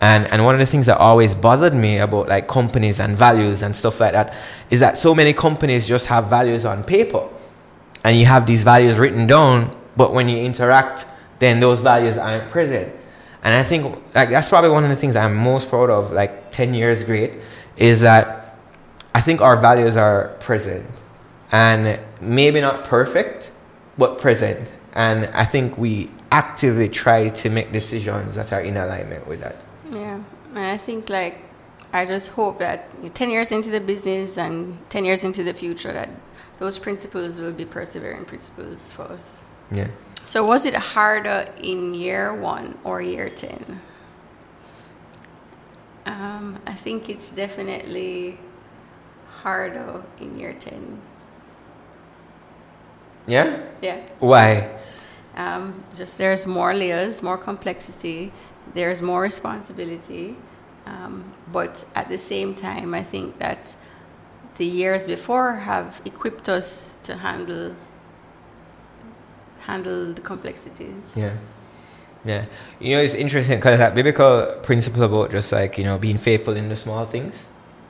And 0.00 0.26
and 0.26 0.44
one 0.44 0.54
of 0.54 0.58
the 0.58 0.66
things 0.66 0.86
that 0.86 0.98
always 0.98 1.34
bothered 1.34 1.74
me 1.74 1.98
about 1.98 2.28
like 2.28 2.48
companies 2.48 3.00
and 3.00 3.16
values 3.16 3.62
and 3.62 3.74
stuff 3.74 4.00
like 4.00 4.12
that 4.12 4.34
is 4.68 4.80
that 4.80 4.98
so 4.98 5.14
many 5.14 5.32
companies 5.32 5.86
just 5.86 6.06
have 6.06 6.28
values 6.28 6.64
on 6.64 6.84
paper 6.84 7.28
and 8.04 8.18
you 8.18 8.26
have 8.26 8.46
these 8.46 8.62
values 8.64 8.98
written 8.98 9.26
down, 9.26 9.74
but 9.96 10.12
when 10.12 10.28
you 10.28 10.38
interact, 10.38 11.06
then 11.38 11.60
those 11.60 11.80
values 11.80 12.18
aren't 12.18 12.50
present. 12.50 12.92
And 13.44 13.54
I 13.54 13.62
think 13.62 14.02
like 14.14 14.30
that's 14.30 14.48
probably 14.48 14.70
one 14.70 14.84
of 14.84 14.90
the 14.90 14.96
things 14.96 15.14
I'm 15.16 15.36
most 15.36 15.68
proud 15.68 15.90
of, 15.90 16.12
like 16.12 16.50
10 16.50 16.74
years 16.74 17.04
great, 17.04 17.36
is 17.76 18.00
that 18.00 18.58
I 19.14 19.20
think 19.20 19.40
our 19.40 19.56
values 19.56 19.96
are 19.96 20.28
present. 20.40 20.86
And 21.52 22.00
maybe 22.20 22.60
not 22.60 22.84
perfect, 22.84 23.50
but 23.96 24.18
present. 24.18 24.72
And 24.94 25.26
I 25.26 25.44
think 25.44 25.78
we 25.78 26.10
actively 26.32 26.88
try 26.88 27.28
to 27.28 27.50
make 27.50 27.70
decisions 27.70 28.34
that 28.34 28.52
are 28.52 28.60
in 28.60 28.76
alignment 28.76 29.26
with 29.26 29.40
that. 29.40 29.56
Yeah, 29.92 30.20
and 30.54 30.64
I 30.64 30.78
think 30.78 31.08
like 31.10 31.38
I 31.92 32.06
just 32.06 32.32
hope 32.32 32.58
that 32.58 32.88
you 32.96 33.04
know, 33.04 33.08
ten 33.10 33.30
years 33.30 33.52
into 33.52 33.70
the 33.70 33.80
business 33.80 34.36
and 34.38 34.78
ten 34.90 35.04
years 35.04 35.22
into 35.22 35.44
the 35.44 35.54
future, 35.54 35.92
that 35.92 36.08
those 36.58 36.78
principles 36.78 37.40
will 37.40 37.52
be 37.52 37.64
persevering 37.64 38.24
principles 38.24 38.92
for 38.92 39.02
us. 39.02 39.44
Yeah. 39.70 39.88
So, 40.24 40.44
was 40.44 40.64
it 40.64 40.74
harder 40.74 41.46
in 41.60 41.94
year 41.94 42.34
one 42.34 42.78
or 42.84 43.00
year 43.00 43.28
ten? 43.28 43.80
Um, 46.06 46.58
I 46.66 46.74
think 46.74 47.08
it's 47.08 47.30
definitely 47.32 48.38
harder 49.42 50.02
in 50.18 50.38
year 50.38 50.54
ten. 50.54 51.00
Yeah? 53.26 53.64
Yeah. 53.80 54.00
Why? 54.18 54.70
Um, 55.36 55.84
just 55.96 56.18
there's 56.18 56.46
more 56.46 56.74
layers, 56.74 57.22
more 57.22 57.38
complexity, 57.38 58.32
there's 58.74 59.02
more 59.02 59.22
responsibility. 59.22 60.36
Um, 60.86 61.32
but 61.50 61.84
at 61.94 62.08
the 62.08 62.18
same 62.18 62.54
time, 62.54 62.94
I 62.94 63.02
think 63.02 63.38
that 63.38 63.74
the 64.58 64.66
years 64.66 65.06
before 65.06 65.52
have 65.54 66.00
equipped 66.04 66.48
us 66.48 66.98
to 67.04 67.16
handle 67.16 67.74
handle 69.66 70.12
the 70.12 70.20
complexities. 70.20 71.12
Yeah. 71.16 71.36
Yeah. 72.24 72.46
You 72.80 72.96
know, 72.96 73.02
it's 73.02 73.14
interesting 73.14 73.58
because 73.58 73.78
that 73.78 73.94
biblical 73.94 74.58
principle 74.62 75.02
about 75.02 75.30
just 75.30 75.52
like, 75.52 75.76
you 75.78 75.84
know, 75.84 75.98
being 75.98 76.18
faithful 76.18 76.56
in 76.56 76.68
the 76.68 76.76
small 76.76 77.04
things 77.04 77.46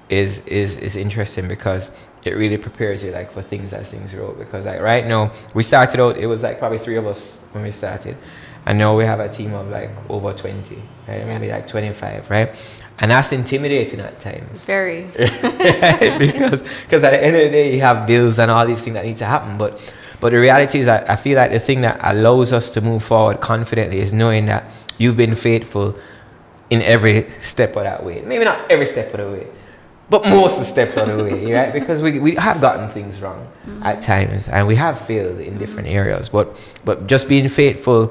is 0.08 0.46
is 0.46 0.76
is 0.76 0.96
interesting 0.96 1.48
because 1.48 1.90
it 2.24 2.32
really 2.32 2.58
prepares 2.58 3.04
you 3.04 3.10
like 3.10 3.30
for 3.30 3.42
things 3.42 3.72
as 3.72 3.90
things 3.90 4.12
grow. 4.12 4.32
Because 4.32 4.66
like 4.66 4.80
right 4.80 5.06
now, 5.06 5.32
we 5.54 5.62
started 5.62 6.00
out 6.00 6.16
it 6.16 6.26
was 6.26 6.42
like 6.42 6.58
probably 6.58 6.78
three 6.78 6.96
of 6.96 7.06
us 7.06 7.36
when 7.52 7.62
we 7.62 7.70
started. 7.70 8.16
And 8.66 8.78
now 8.78 8.96
we 8.96 9.04
have 9.04 9.20
a 9.20 9.28
team 9.28 9.52
of 9.54 9.68
like 9.68 9.90
over 10.10 10.32
twenty, 10.32 10.76
right? 11.06 11.18
Yeah. 11.18 11.26
Maybe 11.26 11.52
like 11.52 11.66
twenty 11.66 11.92
five, 11.92 12.28
right? 12.30 12.50
And 12.98 13.10
that's 13.10 13.32
intimidating 13.32 14.00
at 14.00 14.18
times. 14.20 14.64
Very. 14.64 15.04
because 16.18 16.62
because 16.62 17.04
at 17.04 17.10
the 17.10 17.22
end 17.22 17.36
of 17.36 17.42
the 17.42 17.50
day 17.50 17.74
you 17.74 17.80
have 17.82 18.06
bills 18.06 18.38
and 18.38 18.50
all 18.50 18.66
these 18.66 18.82
things 18.82 18.94
that 18.94 19.04
need 19.04 19.16
to 19.18 19.26
happen 19.26 19.58
but 19.58 19.80
but 20.24 20.30
the 20.30 20.38
reality 20.38 20.78
is 20.78 20.86
that 20.86 21.10
I 21.10 21.16
feel 21.16 21.36
like 21.36 21.52
the 21.52 21.58
thing 21.58 21.82
that 21.82 22.00
allows 22.02 22.50
us 22.54 22.70
to 22.70 22.80
move 22.80 23.04
forward 23.04 23.42
confidently 23.42 23.98
is 23.98 24.10
knowing 24.10 24.46
that 24.46 24.64
you've 24.96 25.18
been 25.18 25.34
faithful 25.34 25.98
in 26.70 26.80
every 26.80 27.30
step 27.42 27.76
of 27.76 27.82
that 27.82 28.02
way. 28.02 28.22
Maybe 28.22 28.42
not 28.42 28.70
every 28.70 28.86
step 28.86 29.12
of 29.12 29.20
the 29.20 29.30
way, 29.30 29.46
but 30.08 30.24
most 30.24 30.54
of 30.54 30.60
the 30.60 30.64
step 30.64 30.96
of 30.96 31.14
the 31.14 31.22
way, 31.22 31.52
right? 31.58 31.74
Because 31.74 32.00
we, 32.00 32.20
we 32.20 32.36
have 32.36 32.62
gotten 32.62 32.88
things 32.88 33.20
wrong 33.20 33.46
mm-hmm. 33.66 33.82
at 33.82 34.00
times 34.00 34.48
and 34.48 34.66
we 34.66 34.76
have 34.76 34.98
failed 34.98 35.40
in 35.40 35.58
different 35.58 35.88
areas. 35.88 36.30
But 36.30 36.56
but 36.86 37.06
just 37.06 37.28
being 37.28 37.50
faithful 37.50 38.10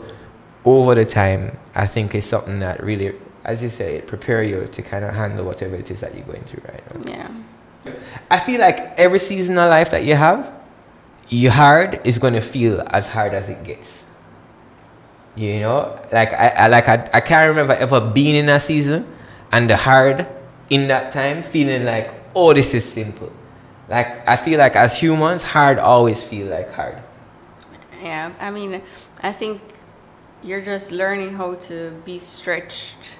over 0.65 0.93
the 0.93 1.05
time, 1.05 1.57
I 1.73 1.87
think 1.87 2.13
is 2.13 2.25
something 2.25 2.59
that 2.59 2.83
really, 2.83 3.15
as 3.43 3.63
you 3.63 3.71
say, 3.71 3.95
it 3.95 4.05
prepare 4.05 4.43
you 4.43 4.67
to 4.67 4.81
kind 4.83 5.03
of 5.03 5.15
handle 5.15 5.45
whatever 5.45 5.77
it 5.77 5.89
is 5.89 6.01
that 6.01 6.13
you're 6.13 6.27
going 6.27 6.43
through 6.43 6.61
right 6.71 6.83
now. 6.93 7.11
Yeah. 7.11 7.93
I 8.29 8.37
feel 8.37 8.59
like 8.59 8.77
every 8.99 9.17
season 9.17 9.57
of 9.57 9.67
life 9.67 9.89
that 9.89 10.05
you 10.05 10.13
have, 10.13 10.53
your 11.29 11.51
hard 11.51 11.99
is 12.05 12.17
going 12.17 12.33
to 12.33 12.41
feel 12.41 12.83
as 12.87 13.09
hard 13.09 13.33
as 13.33 13.49
it 13.49 13.63
gets. 13.63 14.11
You 15.35 15.61
know, 15.61 15.99
like 16.11 16.31
I, 16.33 16.47
I 16.49 16.67
like 16.67 16.87
I, 16.87 17.09
I 17.13 17.19
can't 17.21 17.49
remember 17.49 17.73
ever 17.73 17.99
being 17.99 18.35
in 18.35 18.49
a 18.49 18.59
season 18.59 19.07
and 19.51 19.69
the 19.69 19.77
hard 19.77 20.27
in 20.69 20.87
that 20.89 21.11
time 21.11 21.41
feeling 21.41 21.85
like, 21.85 22.13
oh, 22.35 22.53
this 22.53 22.73
is 22.75 22.85
simple. 22.85 23.31
Like 23.89 24.27
I 24.27 24.35
feel 24.35 24.59
like 24.59 24.75
as 24.75 24.99
humans, 24.99 25.43
hard 25.43 25.79
always 25.79 26.21
feel 26.21 26.47
like 26.47 26.71
hard. 26.71 27.01
Yeah, 28.01 28.31
I 28.39 28.51
mean, 28.51 28.81
I 29.21 29.31
think 29.31 29.61
you're 30.43 30.61
just 30.61 30.91
learning 30.91 31.33
how 31.33 31.55
to 31.55 31.91
be 32.05 32.19
stretched 32.19 33.17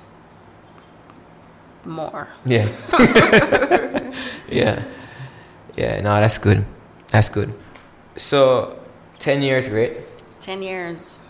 more. 1.86 2.28
Yeah. 2.46 2.68
yeah. 4.50 4.84
Yeah, 5.76 6.02
no, 6.02 6.20
that's 6.22 6.38
good. 6.38 6.66
That's 7.10 7.30
good. 7.30 7.54
So, 8.16 8.80
10 9.20 9.42
years, 9.42 9.70
great. 9.70 9.98
10 10.40 10.62
years. 10.62 11.24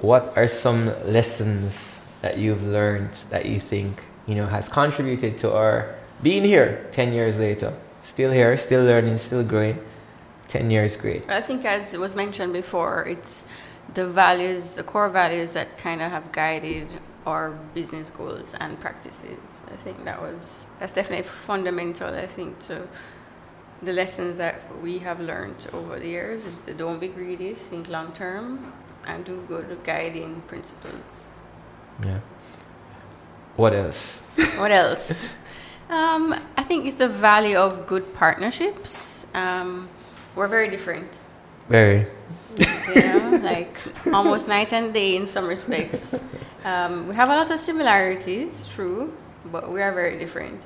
What 0.00 0.36
are 0.36 0.48
some 0.48 0.86
lessons 1.06 2.00
that 2.22 2.38
you've 2.38 2.62
learned 2.62 3.12
that 3.30 3.46
you 3.46 3.60
think, 3.60 4.04
you 4.26 4.34
know, 4.34 4.46
has 4.46 4.68
contributed 4.68 5.38
to 5.38 5.52
our 5.52 5.94
being 6.22 6.44
here 6.44 6.86
10 6.92 7.12
years 7.12 7.38
later? 7.38 7.72
Still 8.02 8.32
here, 8.32 8.56
still 8.56 8.84
learning, 8.84 9.18
still 9.18 9.44
growing. 9.44 9.78
10 10.48 10.70
years, 10.70 10.96
great. 10.96 11.28
I 11.30 11.40
think, 11.40 11.64
as 11.64 11.96
was 11.96 12.16
mentioned 12.16 12.52
before, 12.52 13.06
it's 13.06 13.46
the 13.94 14.08
values, 14.08 14.74
the 14.74 14.82
core 14.82 15.08
values 15.08 15.52
that 15.52 15.78
kind 15.78 16.02
of 16.02 16.10
have 16.10 16.32
guided 16.32 16.88
our 17.26 17.50
business 17.74 18.10
goals 18.10 18.54
and 18.54 18.80
practices. 18.80 19.38
I 19.72 19.76
think 19.84 20.04
that 20.04 20.20
was 20.20 20.66
that's 20.78 20.92
definitely 20.92 21.24
fundamental. 21.24 22.12
I 22.14 22.26
think 22.26 22.58
to 22.66 22.88
the 23.82 23.92
lessons 23.92 24.38
that 24.38 24.60
we 24.82 24.98
have 24.98 25.20
learned 25.20 25.66
over 25.72 25.98
the 25.98 26.08
years 26.08 26.44
is 26.44 26.58
to 26.66 26.74
don't 26.74 27.00
be 27.00 27.08
greedy, 27.08 27.54
think 27.54 27.88
long 27.88 28.12
term, 28.12 28.72
and 29.06 29.24
do 29.24 29.42
good 29.48 29.78
guiding 29.84 30.42
principles. 30.42 31.28
Yeah. 32.04 32.20
What 33.56 33.74
else? 33.74 34.20
what 34.58 34.70
else? 34.70 35.28
Um, 35.90 36.36
I 36.56 36.62
think 36.62 36.86
it's 36.86 36.94
the 36.94 37.08
value 37.08 37.56
of 37.56 37.84
good 37.88 38.14
partnerships. 38.14 39.26
Um, 39.34 39.88
we're 40.36 40.46
very 40.46 40.70
different. 40.70 41.18
Very. 41.68 42.06
You 42.56 42.94
know, 42.94 43.40
like 43.42 43.76
almost 44.06 44.46
night 44.46 44.72
and 44.72 44.94
day 44.94 45.16
in 45.16 45.26
some 45.26 45.46
respects. 45.48 46.14
Um, 46.62 47.08
we 47.08 47.14
have 47.14 47.30
a 47.30 47.36
lot 47.36 47.50
of 47.50 47.58
similarities, 47.58 48.66
true, 48.66 49.14
but 49.46 49.72
we 49.72 49.80
are 49.80 49.94
very 49.94 50.18
different. 50.18 50.60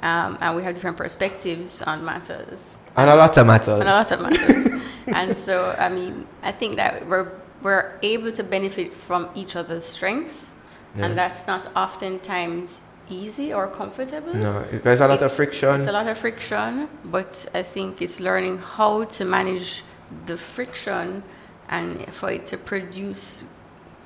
Um, 0.00 0.38
and 0.40 0.56
we 0.56 0.62
have 0.62 0.74
different 0.74 0.96
perspectives 0.96 1.82
on 1.82 2.04
matters. 2.04 2.76
And 2.96 3.10
a 3.10 3.14
lot 3.14 3.36
of 3.36 3.46
matters. 3.46 3.68
And 3.68 3.82
a 3.82 3.92
lot 3.92 4.10
of 4.10 4.20
matters. 4.20 4.82
and 5.06 5.36
so, 5.36 5.74
I 5.78 5.88
mean, 5.88 6.26
I 6.42 6.52
think 6.52 6.76
that 6.76 7.06
we're, 7.06 7.30
we're 7.62 7.98
able 8.02 8.32
to 8.32 8.42
benefit 8.42 8.94
from 8.94 9.28
each 9.34 9.56
other's 9.56 9.84
strengths. 9.84 10.52
Yeah. 10.96 11.06
And 11.06 11.18
that's 11.18 11.46
not 11.46 11.70
oftentimes 11.76 12.80
easy 13.10 13.52
or 13.52 13.68
comfortable. 13.68 14.34
No, 14.34 14.64
there's 14.64 15.00
a 15.00 15.08
lot 15.08 15.20
it, 15.20 15.24
of 15.24 15.32
friction. 15.32 15.68
There's 15.68 15.88
a 15.88 15.92
lot 15.92 16.06
of 16.06 16.18
friction, 16.18 16.88
but 17.04 17.46
I 17.54 17.62
think 17.62 18.00
it's 18.00 18.20
learning 18.20 18.58
how 18.58 19.04
to 19.04 19.24
manage 19.24 19.82
the 20.26 20.36
friction 20.36 21.22
and 21.68 22.12
for 22.12 22.30
it 22.30 22.46
to 22.46 22.56
produce 22.56 23.44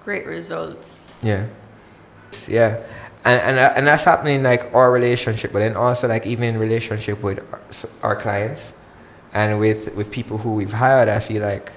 great 0.04 0.26
results. 0.26 1.16
Yeah. 1.22 1.46
Yeah. 2.48 2.82
And, 3.24 3.40
and, 3.40 3.58
uh, 3.58 3.72
and 3.74 3.86
that's 3.86 4.04
happening 4.04 4.42
like 4.42 4.72
our 4.74 4.92
relationship, 4.92 5.52
but 5.52 5.60
then 5.60 5.76
also 5.76 6.08
like 6.08 6.26
even 6.26 6.44
in 6.44 6.58
relationship 6.58 7.22
with 7.22 7.40
our, 7.52 7.60
our 8.02 8.16
clients 8.16 8.78
and 9.32 9.58
with, 9.58 9.94
with 9.94 10.10
people 10.10 10.38
who 10.38 10.52
we've 10.54 10.72
hired, 10.72 11.08
I 11.08 11.20
feel 11.20 11.42
like 11.42 11.72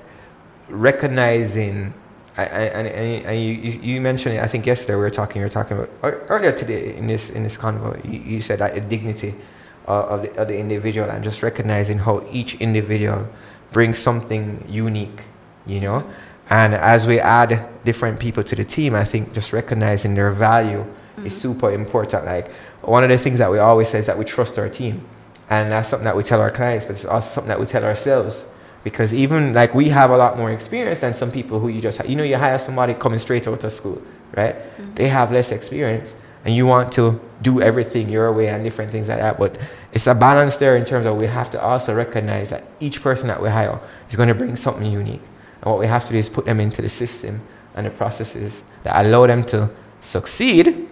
recognizing 0.68 1.94
and, 2.38 2.88
and, 2.88 3.26
and 3.26 3.42
you, 3.42 3.72
you 3.82 4.00
mentioned 4.00 4.36
it, 4.36 4.44
I 4.44 4.48
think 4.48 4.68
yesterday 4.68 4.94
we 4.94 5.02
were 5.02 5.10
talking, 5.10 5.40
you 5.40 5.46
were 5.46 5.50
talking 5.50 5.78
about, 5.78 5.90
earlier 6.30 6.52
today 6.52 6.96
in 6.96 7.08
this, 7.08 7.32
in 7.32 7.42
this 7.42 7.58
convo, 7.58 8.04
you, 8.06 8.20
you 8.20 8.42
said 8.42 8.60
that 8.60 8.76
the 8.76 8.82
dignity 8.82 9.34
of, 9.88 10.22
the, 10.22 10.36
of 10.40 10.48
the 10.48 10.58
individual 10.58 11.10
and 11.10 11.24
just 11.24 11.42
recognizing 11.42 11.98
how 11.98 12.24
each 12.32 12.54
individual 12.56 13.28
brings 13.72 13.98
something 13.98 14.64
unique, 14.70 15.22
you 15.66 15.80
know? 15.80 16.08
And 16.50 16.76
as 16.76 17.08
we 17.08 17.20
add 17.20 17.68
different 17.84 18.20
people 18.20 18.44
to 18.44 18.56
the 18.56 18.64
team, 18.64 18.94
I 18.94 19.04
think 19.04 19.34
just 19.34 19.52
recognizing 19.52 20.14
their 20.14 20.32
value. 20.32 20.86
Is 21.28 21.40
super 21.40 21.72
important. 21.72 22.26
Like 22.26 22.52
one 22.82 23.04
of 23.04 23.10
the 23.10 23.18
things 23.18 23.40
that 23.40 23.52
we 23.52 23.60
always 23.60 23.90
say 23.90 24.00
is 24.00 24.08
that 24.08 24.18
we 24.18 24.26
trust 24.26 24.58
our 24.58 24.70
team. 24.70 25.06
And 25.50 25.72
that's 25.72 25.90
something 25.90 26.06
that 26.06 26.18
we 26.18 26.24
tell 26.24 26.42
our 26.42 26.50
clients, 26.50 26.86
but 26.86 26.94
it's 26.94 27.06
also 27.06 27.30
something 27.30 27.50
that 27.50 27.60
we 27.60 27.66
tell 27.66 27.84
ourselves 27.84 28.52
because 28.84 29.14
even 29.14 29.54
like 29.54 29.76
we 29.76 29.90
have 29.90 30.12
a 30.12 30.18
lot 30.18 30.38
more 30.38 30.52
experience 30.52 31.02
than 31.02 31.14
some 31.14 31.30
people 31.30 31.60
who 31.60 31.68
you 31.68 31.82
just 31.82 32.08
you 32.08 32.16
know 32.16 32.24
you 32.24 32.38
hire 32.38 32.58
somebody 32.58 32.94
coming 32.94 33.20
straight 33.20 33.46
out 33.46 33.62
of 33.62 33.74
school 33.74 34.02
right 34.36 34.56
mm-hmm. 34.56 34.94
they 34.96 35.10
have 35.10 35.30
less 35.30 35.52
experience 35.52 36.16
and 36.46 36.56
you 36.56 36.66
want 36.66 36.90
to 36.92 37.20
do 37.42 37.62
everything 37.62 38.08
your 38.08 38.32
way 38.32 38.48
and 38.48 38.64
different 38.64 38.90
things 38.90 39.10
like 39.10 39.20
that 39.20 39.38
but 39.38 39.58
it's 39.92 40.08
a 40.08 40.16
balance 40.16 40.56
there 40.58 40.78
in 40.78 40.86
terms 40.86 41.06
of 41.06 41.18
we 41.18 41.28
have 41.28 41.50
to 41.50 41.62
also 41.62 41.94
recognize 41.94 42.50
that 42.50 42.64
each 42.80 43.02
person 43.02 43.28
that 43.28 43.42
we 43.42 43.50
hire 43.50 43.78
is 44.10 44.16
going 44.16 44.30
to 44.30 44.36
bring 44.36 44.56
something 44.56 44.90
unique 44.90 45.26
and 45.62 45.72
what 45.72 45.80
we 45.80 45.88
have 45.88 46.06
to 46.06 46.14
do 46.14 46.18
is 46.18 46.30
put 46.30 46.46
them 46.46 46.62
into 46.62 46.82
the 46.82 46.90
system 46.90 47.42
and 47.76 47.86
the 47.86 47.92
processes 47.92 48.64
that 48.84 49.06
allow 49.06 49.28
them 49.28 49.44
to 49.44 49.70
succeed 50.00 50.88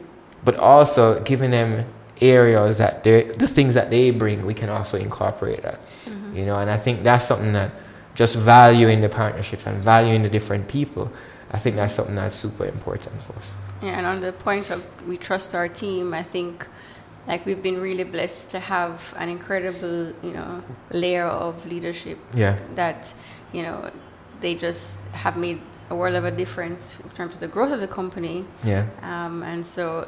but 0.46 0.56
also 0.56 1.20
giving 1.22 1.52
them 1.52 1.86
areas 2.22 2.78
that 2.78 3.04
they 3.04 3.24
the 3.24 3.48
things 3.48 3.74
that 3.74 3.90
they 3.90 4.12
bring 4.12 4.46
we 4.46 4.54
can 4.54 4.70
also 4.70 4.98
incorporate 4.98 5.62
that 5.64 5.80
mm-hmm. 6.06 6.38
you 6.38 6.46
know? 6.46 6.58
And 6.58 6.70
i 6.70 6.78
think 6.78 7.04
that's 7.04 7.26
something 7.26 7.52
that 7.54 7.72
just 8.14 8.38
valuing 8.38 9.02
the 9.02 9.10
partnerships 9.10 9.66
and 9.66 9.84
valuing 9.84 10.24
the 10.24 10.30
different 10.30 10.70
people 10.70 11.12
i 11.52 11.58
think 11.58 11.76
that's 11.76 11.94
something 11.94 12.16
that's 12.16 12.36
super 12.36 12.66
important 12.66 13.22
for 13.22 13.34
us. 13.34 13.54
Yeah 13.82 13.98
and 13.98 14.06
on 14.06 14.22
the 14.22 14.32
point 14.32 14.70
of 14.70 14.82
we 15.06 15.18
trust 15.18 15.54
our 15.54 15.68
team 15.68 16.14
i 16.14 16.24
think 16.24 16.66
like 17.28 17.46
we've 17.46 17.62
been 17.62 17.82
really 17.82 18.06
blessed 18.06 18.52
to 18.52 18.60
have 18.60 19.14
an 19.18 19.28
incredible 19.28 20.14
you 20.24 20.32
know 20.32 20.64
layer 20.92 21.26
of 21.26 21.66
leadership 21.66 22.18
yeah. 22.34 22.58
that 22.76 23.14
you 23.52 23.64
know 23.64 23.92
they 24.40 24.56
just 24.56 25.06
have 25.10 25.36
made 25.36 25.60
a 25.90 25.96
world 25.96 26.16
of 26.16 26.26
a 26.26 26.32
difference 26.32 27.00
in 27.00 27.10
terms 27.12 27.36
of 27.36 27.42
the 27.42 27.48
growth 27.48 27.72
of 27.72 27.80
the 27.80 27.88
company. 27.88 28.46
Yeah. 28.64 28.88
Um, 29.02 29.44
and 29.44 29.66
so 29.66 30.08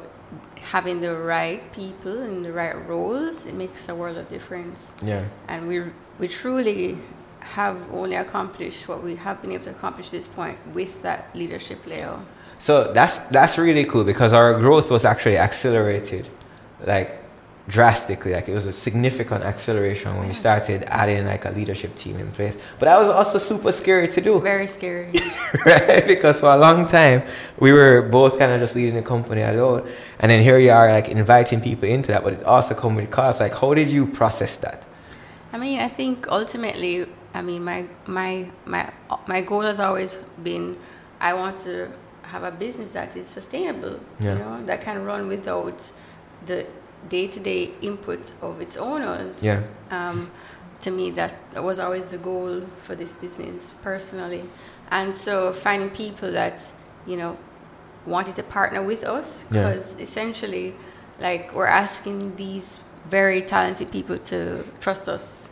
having 0.60 1.00
the 1.00 1.16
right 1.16 1.72
people 1.72 2.22
in 2.22 2.42
the 2.42 2.52
right 2.52 2.76
roles, 2.88 3.46
it 3.46 3.54
makes 3.54 3.88
a 3.88 3.94
world 3.94 4.16
of 4.16 4.28
difference. 4.28 4.94
Yeah. 5.02 5.24
And 5.48 5.68
we 5.68 5.84
we 6.18 6.28
truly 6.28 6.98
have 7.40 7.76
only 7.92 8.16
accomplished 8.16 8.88
what 8.88 9.02
we 9.02 9.16
have 9.16 9.40
been 9.40 9.52
able 9.52 9.64
to 9.64 9.70
accomplish 9.70 10.06
at 10.06 10.12
this 10.12 10.26
point 10.26 10.58
with 10.74 11.02
that 11.02 11.34
leadership 11.34 11.86
layer. 11.86 12.18
So 12.58 12.92
that's 12.92 13.18
that's 13.30 13.58
really 13.58 13.84
cool 13.84 14.04
because 14.04 14.32
our 14.32 14.58
growth 14.58 14.90
was 14.90 15.04
actually 15.04 15.38
accelerated. 15.38 16.28
Like 16.84 17.17
drastically. 17.68 18.32
Like 18.32 18.48
it 18.48 18.54
was 18.54 18.66
a 18.66 18.72
significant 18.72 19.44
acceleration 19.44 20.16
when 20.16 20.26
we 20.26 20.34
started 20.34 20.84
adding 20.86 21.26
like 21.26 21.44
a 21.44 21.50
leadership 21.50 21.94
team 21.96 22.18
in 22.18 22.30
place. 22.32 22.56
But 22.78 22.86
that 22.86 22.98
was 22.98 23.08
also 23.08 23.38
super 23.38 23.70
scary 23.70 24.08
to 24.08 24.20
do. 24.20 24.40
Very 24.40 24.66
scary. 24.66 25.12
right? 25.66 26.06
Because 26.06 26.40
for 26.40 26.46
a 26.46 26.56
long 26.56 26.86
time 26.86 27.22
we 27.58 27.72
were 27.72 28.02
both 28.02 28.38
kind 28.38 28.50
of 28.50 28.60
just 28.60 28.74
leading 28.74 28.94
the 28.94 29.02
company 29.02 29.42
alone. 29.42 29.88
And 30.18 30.30
then 30.30 30.42
here 30.42 30.58
you 30.58 30.70
are 30.70 30.90
like 30.90 31.08
inviting 31.10 31.60
people 31.60 31.88
into 31.88 32.10
that, 32.12 32.24
but 32.24 32.32
it 32.32 32.44
also 32.44 32.74
comes 32.74 32.96
with 32.96 33.10
costs. 33.10 33.40
Like 33.40 33.54
how 33.54 33.74
did 33.74 33.90
you 33.90 34.06
process 34.06 34.56
that? 34.58 34.86
I 35.52 35.58
mean, 35.58 35.80
I 35.80 35.88
think 35.88 36.26
ultimately 36.28 37.06
I 37.34 37.42
mean 37.42 37.62
my 37.62 37.86
my 38.06 38.50
my 38.64 38.90
my 39.26 39.42
goal 39.42 39.62
has 39.62 39.78
always 39.78 40.14
been 40.42 40.76
I 41.20 41.34
want 41.34 41.58
to 41.64 41.92
have 42.22 42.44
a 42.44 42.50
business 42.50 42.92
that 42.92 43.16
is 43.16 43.26
sustainable, 43.26 44.00
yeah. 44.20 44.32
you 44.32 44.38
know, 44.38 44.66
that 44.66 44.82
can 44.82 45.04
run 45.04 45.28
without 45.28 45.92
the 46.46 46.66
day-to-day 47.08 47.70
input 47.82 48.32
of 48.42 48.60
its 48.60 48.76
owners. 48.76 49.42
Yeah. 49.42 49.62
Um, 49.90 50.30
to 50.80 50.90
me, 50.90 51.10
that, 51.12 51.34
that 51.52 51.64
was 51.64 51.78
always 51.78 52.06
the 52.06 52.18
goal 52.18 52.62
for 52.84 52.94
this 52.94 53.16
business 53.16 53.72
personally, 53.82 54.44
and 54.90 55.14
so 55.14 55.52
finding 55.52 55.90
people 55.90 56.30
that 56.32 56.62
you 57.06 57.16
know 57.16 57.36
wanted 58.06 58.36
to 58.36 58.42
partner 58.42 58.82
with 58.82 59.04
us 59.04 59.44
because 59.44 59.96
yeah. 59.96 60.02
essentially, 60.02 60.74
like 61.18 61.52
we're 61.52 61.66
asking 61.66 62.36
these 62.36 62.80
very 63.08 63.42
talented 63.42 63.90
people 63.90 64.18
to 64.18 64.64
trust 64.80 65.08
us. 65.08 65.48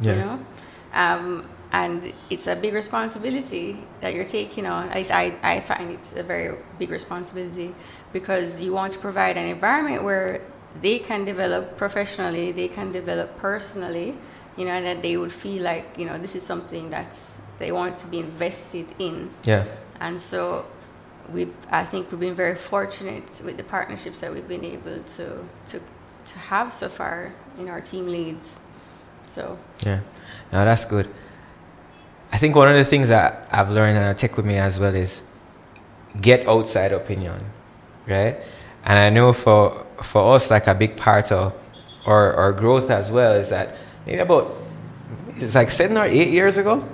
Yeah. 0.00 0.12
You 0.12 0.18
know, 0.18 0.46
um, 0.94 1.48
and 1.72 2.12
it's 2.30 2.46
a 2.46 2.56
big 2.56 2.74
responsibility 2.74 3.78
that 4.00 4.14
you're 4.14 4.24
taking 4.24 4.66
on. 4.66 4.88
At 4.88 4.96
least 4.96 5.12
I, 5.12 5.34
I 5.42 5.60
find 5.60 5.90
it's 5.90 6.14
a 6.16 6.22
very 6.22 6.56
big 6.78 6.90
responsibility 6.90 7.74
because 8.12 8.60
you 8.60 8.72
want 8.72 8.92
to 8.94 8.98
provide 8.98 9.36
an 9.36 9.46
environment 9.46 10.02
where 10.02 10.40
they 10.80 10.98
can 10.98 11.24
develop 11.24 11.76
professionally, 11.76 12.52
they 12.52 12.68
can 12.68 12.92
develop 12.92 13.36
personally, 13.36 14.14
you 14.56 14.64
know, 14.64 14.72
and 14.72 14.86
that 14.86 15.02
they 15.02 15.16
would 15.16 15.32
feel 15.32 15.62
like, 15.62 15.98
you 15.98 16.06
know, 16.06 16.18
this 16.18 16.34
is 16.36 16.42
something 16.42 16.90
that's 16.90 17.42
they 17.58 17.72
want 17.72 17.96
to 17.98 18.06
be 18.06 18.18
invested 18.18 18.86
in. 18.98 19.30
Yeah. 19.44 19.64
And 20.00 20.20
so 20.20 20.66
we've 21.32 21.54
I 21.70 21.84
think 21.84 22.10
we've 22.10 22.20
been 22.20 22.34
very 22.34 22.56
fortunate 22.56 23.28
with 23.44 23.56
the 23.56 23.64
partnerships 23.64 24.20
that 24.20 24.32
we've 24.32 24.48
been 24.48 24.64
able 24.64 25.02
to 25.16 25.46
to 25.68 25.80
to 26.26 26.38
have 26.38 26.72
so 26.72 26.88
far 26.88 27.32
in 27.58 27.68
our 27.68 27.80
team 27.80 28.06
leads. 28.06 28.60
So 29.22 29.58
Yeah. 29.84 30.00
No, 30.52 30.64
that's 30.64 30.84
good. 30.84 31.08
I 32.32 32.38
think 32.38 32.54
one 32.54 32.68
of 32.68 32.76
the 32.76 32.84
things 32.84 33.08
that 33.08 33.48
I've 33.50 33.70
learned 33.70 33.96
and 33.96 34.06
I 34.06 34.14
take 34.14 34.36
with 34.36 34.46
me 34.46 34.56
as 34.56 34.78
well 34.78 34.94
is 34.94 35.22
get 36.20 36.48
outside 36.48 36.92
opinion, 36.92 37.40
right? 38.06 38.36
And 38.84 38.98
I 38.98 39.10
know 39.10 39.32
for 39.32 39.86
for 40.02 40.34
us, 40.34 40.50
like 40.50 40.66
a 40.66 40.74
big 40.74 40.96
part 40.96 41.30
of 41.32 41.52
our, 42.06 42.32
our 42.34 42.52
growth 42.52 42.90
as 42.90 43.10
well 43.10 43.32
is 43.34 43.50
that 43.50 43.76
maybe 44.06 44.18
about 44.20 44.50
it's 45.36 45.54
like 45.54 45.70
seven 45.70 45.96
or 45.96 46.04
eight 46.04 46.28
years 46.28 46.58
ago, 46.58 46.86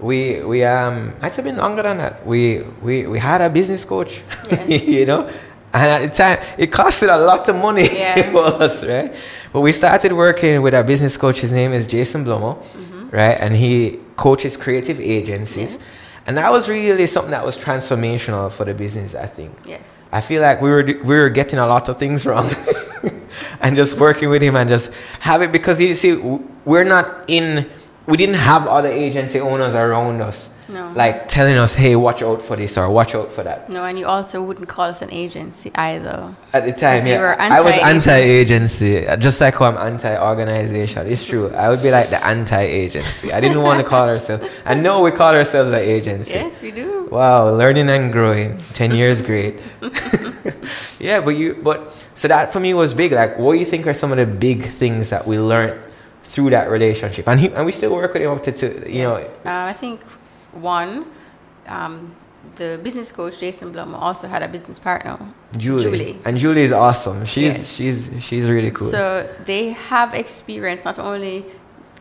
we 0.00 0.42
we 0.42 0.64
um 0.64 1.14
actually 1.22 1.44
been 1.44 1.56
longer 1.56 1.82
than 1.82 1.98
that. 1.98 2.26
We 2.26 2.62
we 2.82 3.06
we 3.06 3.18
had 3.18 3.40
a 3.40 3.48
business 3.50 3.84
coach, 3.84 4.22
Yeah. 4.50 4.64
you 4.66 5.06
know, 5.06 5.26
and 5.72 5.90
at 5.90 6.02
the 6.02 6.08
time 6.16 6.38
it 6.58 6.70
costed 6.70 7.12
a 7.14 7.18
lot 7.18 7.48
of 7.48 7.56
money 7.56 7.88
Yeah. 7.92 8.30
for 8.32 8.44
us, 8.62 8.84
right? 8.84 9.14
But 9.52 9.60
we 9.60 9.72
started 9.72 10.12
working 10.12 10.62
with 10.62 10.74
our 10.74 10.84
business 10.84 11.16
coach. 11.16 11.40
His 11.40 11.52
name 11.52 11.72
is 11.72 11.86
Jason 11.86 12.24
Blumer, 12.24 12.56
right? 13.12 13.36
And 13.40 13.54
he 13.56 14.00
coaches 14.16 14.56
creative 14.56 15.00
agencies, 15.00 15.74
Yes. 15.74 15.78
And 16.26 16.36
that 16.36 16.50
was 16.50 16.68
really 16.68 17.06
something 17.06 17.32
that 17.32 17.44
was 17.44 17.58
transformational 17.58 18.50
for 18.50 18.64
the 18.64 18.74
business. 18.74 19.14
I 19.14 19.26
think. 19.26 19.52
yes. 19.66 19.80
I 20.12 20.20
feel 20.20 20.42
like 20.42 20.60
we 20.60 20.70
were 20.70 20.84
we 20.84 21.16
were 21.16 21.30
getting 21.30 21.58
a 21.58 21.66
lot 21.66 21.88
of 21.88 21.98
things 21.98 22.24
wrong, 22.24 22.48
and 23.60 23.76
just 23.76 23.98
working 23.98 24.30
with 24.30 24.42
him 24.42 24.56
and 24.56 24.68
just 24.68 24.94
have 25.20 25.42
it 25.42 25.52
because 25.52 25.80
you 25.80 25.94
see 25.94 26.14
we're 26.64 26.84
not 26.84 27.24
in 27.28 27.68
we 28.06 28.16
didn't 28.16 28.36
have 28.36 28.66
other 28.66 28.88
agency 28.88 29.40
owners 29.40 29.74
around 29.74 30.20
us 30.20 30.53
No. 30.66 30.92
like 30.94 31.28
telling 31.28 31.56
us 31.56 31.74
hey 31.74 31.94
watch 31.94 32.22
out 32.22 32.40
for 32.40 32.56
this 32.56 32.78
or 32.78 32.88
watch 32.90 33.14
out 33.14 33.30
for 33.30 33.42
that 33.42 33.68
No, 33.68 33.84
and 33.84 33.98
you 33.98 34.06
also 34.06 34.42
wouldn't 34.42 34.66
call 34.68 34.86
us 34.86 35.02
an 35.02 35.10
agency 35.12 35.70
either. 35.74 36.34
at 36.54 36.64
the 36.64 36.72
time 36.72 37.06
yeah 37.06 37.36
I 37.38 37.60
was 37.60 37.76
anti-agency. 37.76 39.04
just 39.18 39.40
like 39.42 39.56
how 39.56 39.66
I'm 39.66 39.76
anti-organization 39.76 41.06
it's 41.06 41.26
true 41.26 41.50
I 41.50 41.68
would 41.68 41.82
be 41.82 41.90
like 41.90 42.08
the 42.08 42.24
anti-agency 42.24 43.32
I 43.32 43.40
didn't 43.40 43.60
want 43.62 43.80
to 43.80 43.86
call 43.86 44.08
ourselves 44.08 44.48
I 44.64 44.74
know 44.74 45.02
we 45.02 45.10
call 45.10 45.34
ourselves 45.34 45.70
an 45.72 45.80
agency 45.80 46.34
Yes, 46.34 46.62
we 46.62 46.70
do. 46.70 47.08
Wow, 47.10 47.50
learning 47.50 47.90
and 47.90 48.10
growing. 48.12 48.58
Ten 48.72 48.92
years, 48.92 49.22
great. 49.22 49.62
yeah, 50.98 51.20
but 51.20 51.30
you, 51.36 51.54
but 51.62 52.02
so 52.14 52.26
that 52.28 52.52
for 52.52 52.58
me 52.60 52.74
was 52.74 52.92
big. 52.94 53.12
Like, 53.12 53.38
what 53.38 53.52
do 53.52 53.58
you 53.58 53.64
think 53.64 53.86
are 53.86 53.94
some 53.94 54.10
of 54.10 54.18
the 54.18 54.26
big 54.26 54.64
things 54.64 55.10
that 55.10 55.26
we 55.26 55.38
learned 55.38 55.80
through 56.24 56.50
that 56.50 56.68
relationship? 56.70 57.28
And 57.28 57.38
he, 57.38 57.48
and 57.48 57.66
we 57.66 57.72
still 57.72 57.94
work 57.94 58.12
with 58.14 58.22
him 58.22 58.30
up 58.32 58.42
to, 58.44 58.52
to 58.52 58.66
you 58.90 59.10
Yes. 59.10 59.30
Uh, 59.44 59.50
I 59.50 59.74
think 59.74 60.00
one, 60.54 61.06
um, 61.66 62.14
the 62.56 62.78
business 62.82 63.10
coach 63.10 63.40
Jason 63.40 63.72
Blumer 63.72 63.98
also 63.98 64.28
had 64.28 64.42
a 64.42 64.48
business 64.48 64.78
partner, 64.78 65.18
Julie. 65.56 65.82
Julie. 65.82 66.18
And 66.24 66.36
Julie 66.38 66.62
is 66.62 66.72
awesome. 66.72 67.24
She's 67.24 67.44
Yes. 67.44 67.72
she's 67.72 68.10
she's 68.20 68.50
really 68.50 68.70
cool. 68.70 68.90
So 68.90 69.28
they 69.44 69.70
have 69.70 70.14
experience 70.14 70.84
not 70.84 70.98
only 70.98 71.46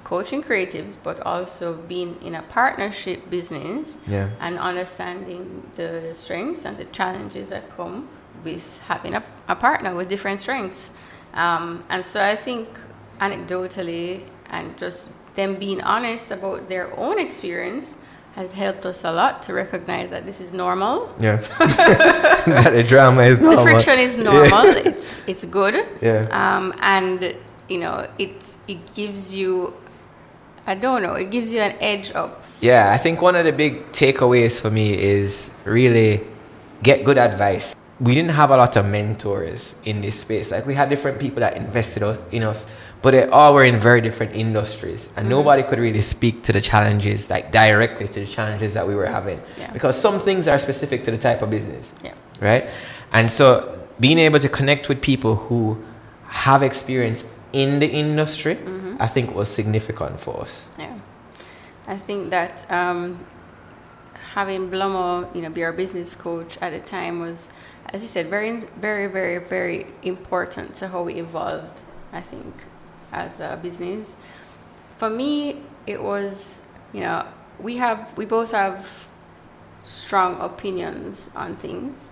coaching 0.04 0.44
creatives 0.44 0.98
but 1.02 1.20
also 1.22 1.76
being 1.88 2.22
in 2.22 2.36
a 2.36 2.42
partnership 2.44 3.30
business 3.30 3.98
yeah, 4.06 4.30
and 4.42 4.60
understanding 4.60 5.64
the 5.76 6.12
strengths 6.14 6.66
and 6.66 6.78
the 6.78 6.86
challenges 6.86 7.50
that 7.50 7.70
come 7.70 8.10
with 8.44 8.80
having 8.82 9.14
a, 9.14 9.24
a 9.48 9.56
partner 9.56 9.96
with 9.96 10.10
different 10.10 10.42
strengths. 10.42 10.92
Um, 11.34 11.84
and 11.90 12.06
so 12.06 12.20
I 12.20 12.36
think 12.36 12.68
anecdotally 13.22 14.24
and 14.50 14.78
just 14.78 15.16
them 15.36 15.56
being 15.56 15.82
honest 15.82 16.32
about 16.32 16.68
their 16.68 16.96
own 17.00 17.18
experience 17.18 18.00
has 18.36 18.52
helped 18.54 18.86
us 18.86 19.04
a 19.04 19.12
lot 19.12 19.42
to 19.44 19.54
recognize 19.54 20.10
that 20.10 20.26
this 20.26 20.42
is 20.42 20.54
normal. 20.54 21.14
yeah. 21.20 21.38
that 22.46 22.72
the 22.74 22.84
drama 22.84 23.24
is 23.24 23.40
The 23.40 23.62
friction 23.62 24.00
is 24.00 24.18
normal. 24.18 24.66
Yeah. 24.66 24.90
it's 24.90 25.22
it's 25.28 25.46
good. 25.46 25.76
Yeah. 26.02 26.26
Um, 26.32 26.74
and 26.82 27.36
you 27.70 27.80
know 27.80 28.08
it 28.18 28.58
it 28.68 28.94
gives 28.96 29.36
you 29.36 29.74
I 30.66 30.76
don't 30.76 31.02
know 31.04 31.14
it 31.14 31.30
gives 31.30 31.52
you 31.54 31.60
an 31.60 31.76
edge 31.80 32.12
up. 32.16 32.42
Yeah, 32.60 32.92
I 32.92 32.98
think 32.98 33.22
one 33.22 33.36
of 33.36 33.46
the 33.46 33.52
big 33.52 33.92
takeaways 33.92 34.60
for 34.62 34.72
me 34.72 34.98
is 34.98 35.52
really 35.66 36.22
get 36.82 37.04
good 37.04 37.18
advice. 37.18 37.76
We 38.00 38.16
didn't 38.16 38.32
have 38.32 38.50
a 38.50 38.58
lot 38.58 38.76
of 38.76 38.86
mentors 38.86 39.76
in 39.86 40.02
this 40.02 40.20
space. 40.22 40.50
Like 40.52 40.66
we 40.66 40.74
had 40.74 40.90
different 40.90 41.20
people 41.20 41.42
that 41.42 41.56
invested 41.56 42.02
us- 42.04 42.18
in 42.32 42.44
us, 42.44 42.66
but 43.04 43.12
they 43.12 43.28
all 43.28 43.54
were 43.54 43.64
in 43.66 43.78
very 43.80 44.02
different 44.02 44.34
industries, 44.34 45.10
and 45.18 45.28
nobody 45.30 45.62
could 45.62 45.78
really 45.78 46.02
speak 46.02 46.42
to 46.44 46.52
the 46.54 46.62
challenges 46.62 47.30
like 47.30 47.52
directly 47.52 48.08
to 48.08 48.20
the 48.22 48.26
challenges 48.26 48.74
that 48.74 48.88
we 48.88 48.96
were 48.96 49.06
having 49.20 49.40
Yeah. 49.60 49.72
because 49.74 49.96
some 50.00 50.20
things 50.22 50.48
are 50.48 50.58
specific 50.58 51.04
to 51.04 51.12
the 51.12 51.18
type 51.18 51.42
of 51.44 51.50
business 51.52 51.94
Yeah. 52.02 52.14
right? 52.42 52.66
And 53.12 53.30
so 53.32 53.78
being 54.00 54.18
able 54.20 54.40
to 54.40 54.50
connect 54.50 54.88
with 54.90 55.02
people 55.02 55.36
who 55.36 55.78
have 56.48 56.64
experience 56.64 57.26
in 57.52 57.80
the 57.80 57.88
industry, 57.88 58.58
I 59.00 59.08
think 59.08 59.36
was 59.36 59.50
significant 59.50 60.20
for 60.20 60.42
us. 60.42 60.70
Yeah, 60.80 60.96
I 61.88 61.98
think 61.98 62.30
that 62.32 62.66
um, 62.72 63.20
having 64.34 64.70
Blumer, 64.72 65.28
you 65.36 65.42
know, 65.44 65.50
be 65.50 65.64
our 65.64 65.74
business 65.74 66.16
coach 66.16 66.58
at 66.62 66.72
the 66.72 66.80
time 66.80 67.20
was, 67.20 67.50
as 67.94 68.02
you 68.02 68.08
said, 68.08 68.28
very, 68.28 68.50
very, 68.78 69.08
very, 69.08 69.38
very 69.40 69.88
important 70.04 70.76
to 70.78 70.88
how 70.88 71.04
we 71.04 71.16
evolved. 71.16 71.82
I 72.12 72.22
think 72.22 72.54
as 73.14 73.40
a 73.40 73.58
business. 73.62 74.18
For 74.98 75.10
me, 75.10 75.62
it 75.88 76.02
was, 76.02 76.66
you 76.92 77.02
know, 77.02 77.26
we 77.60 77.78
have, 77.78 78.16
we 78.18 78.26
both 78.26 78.52
have 78.52 79.08
strong 79.84 80.40
opinions 80.40 81.30
on 81.36 81.56
things, 81.56 82.10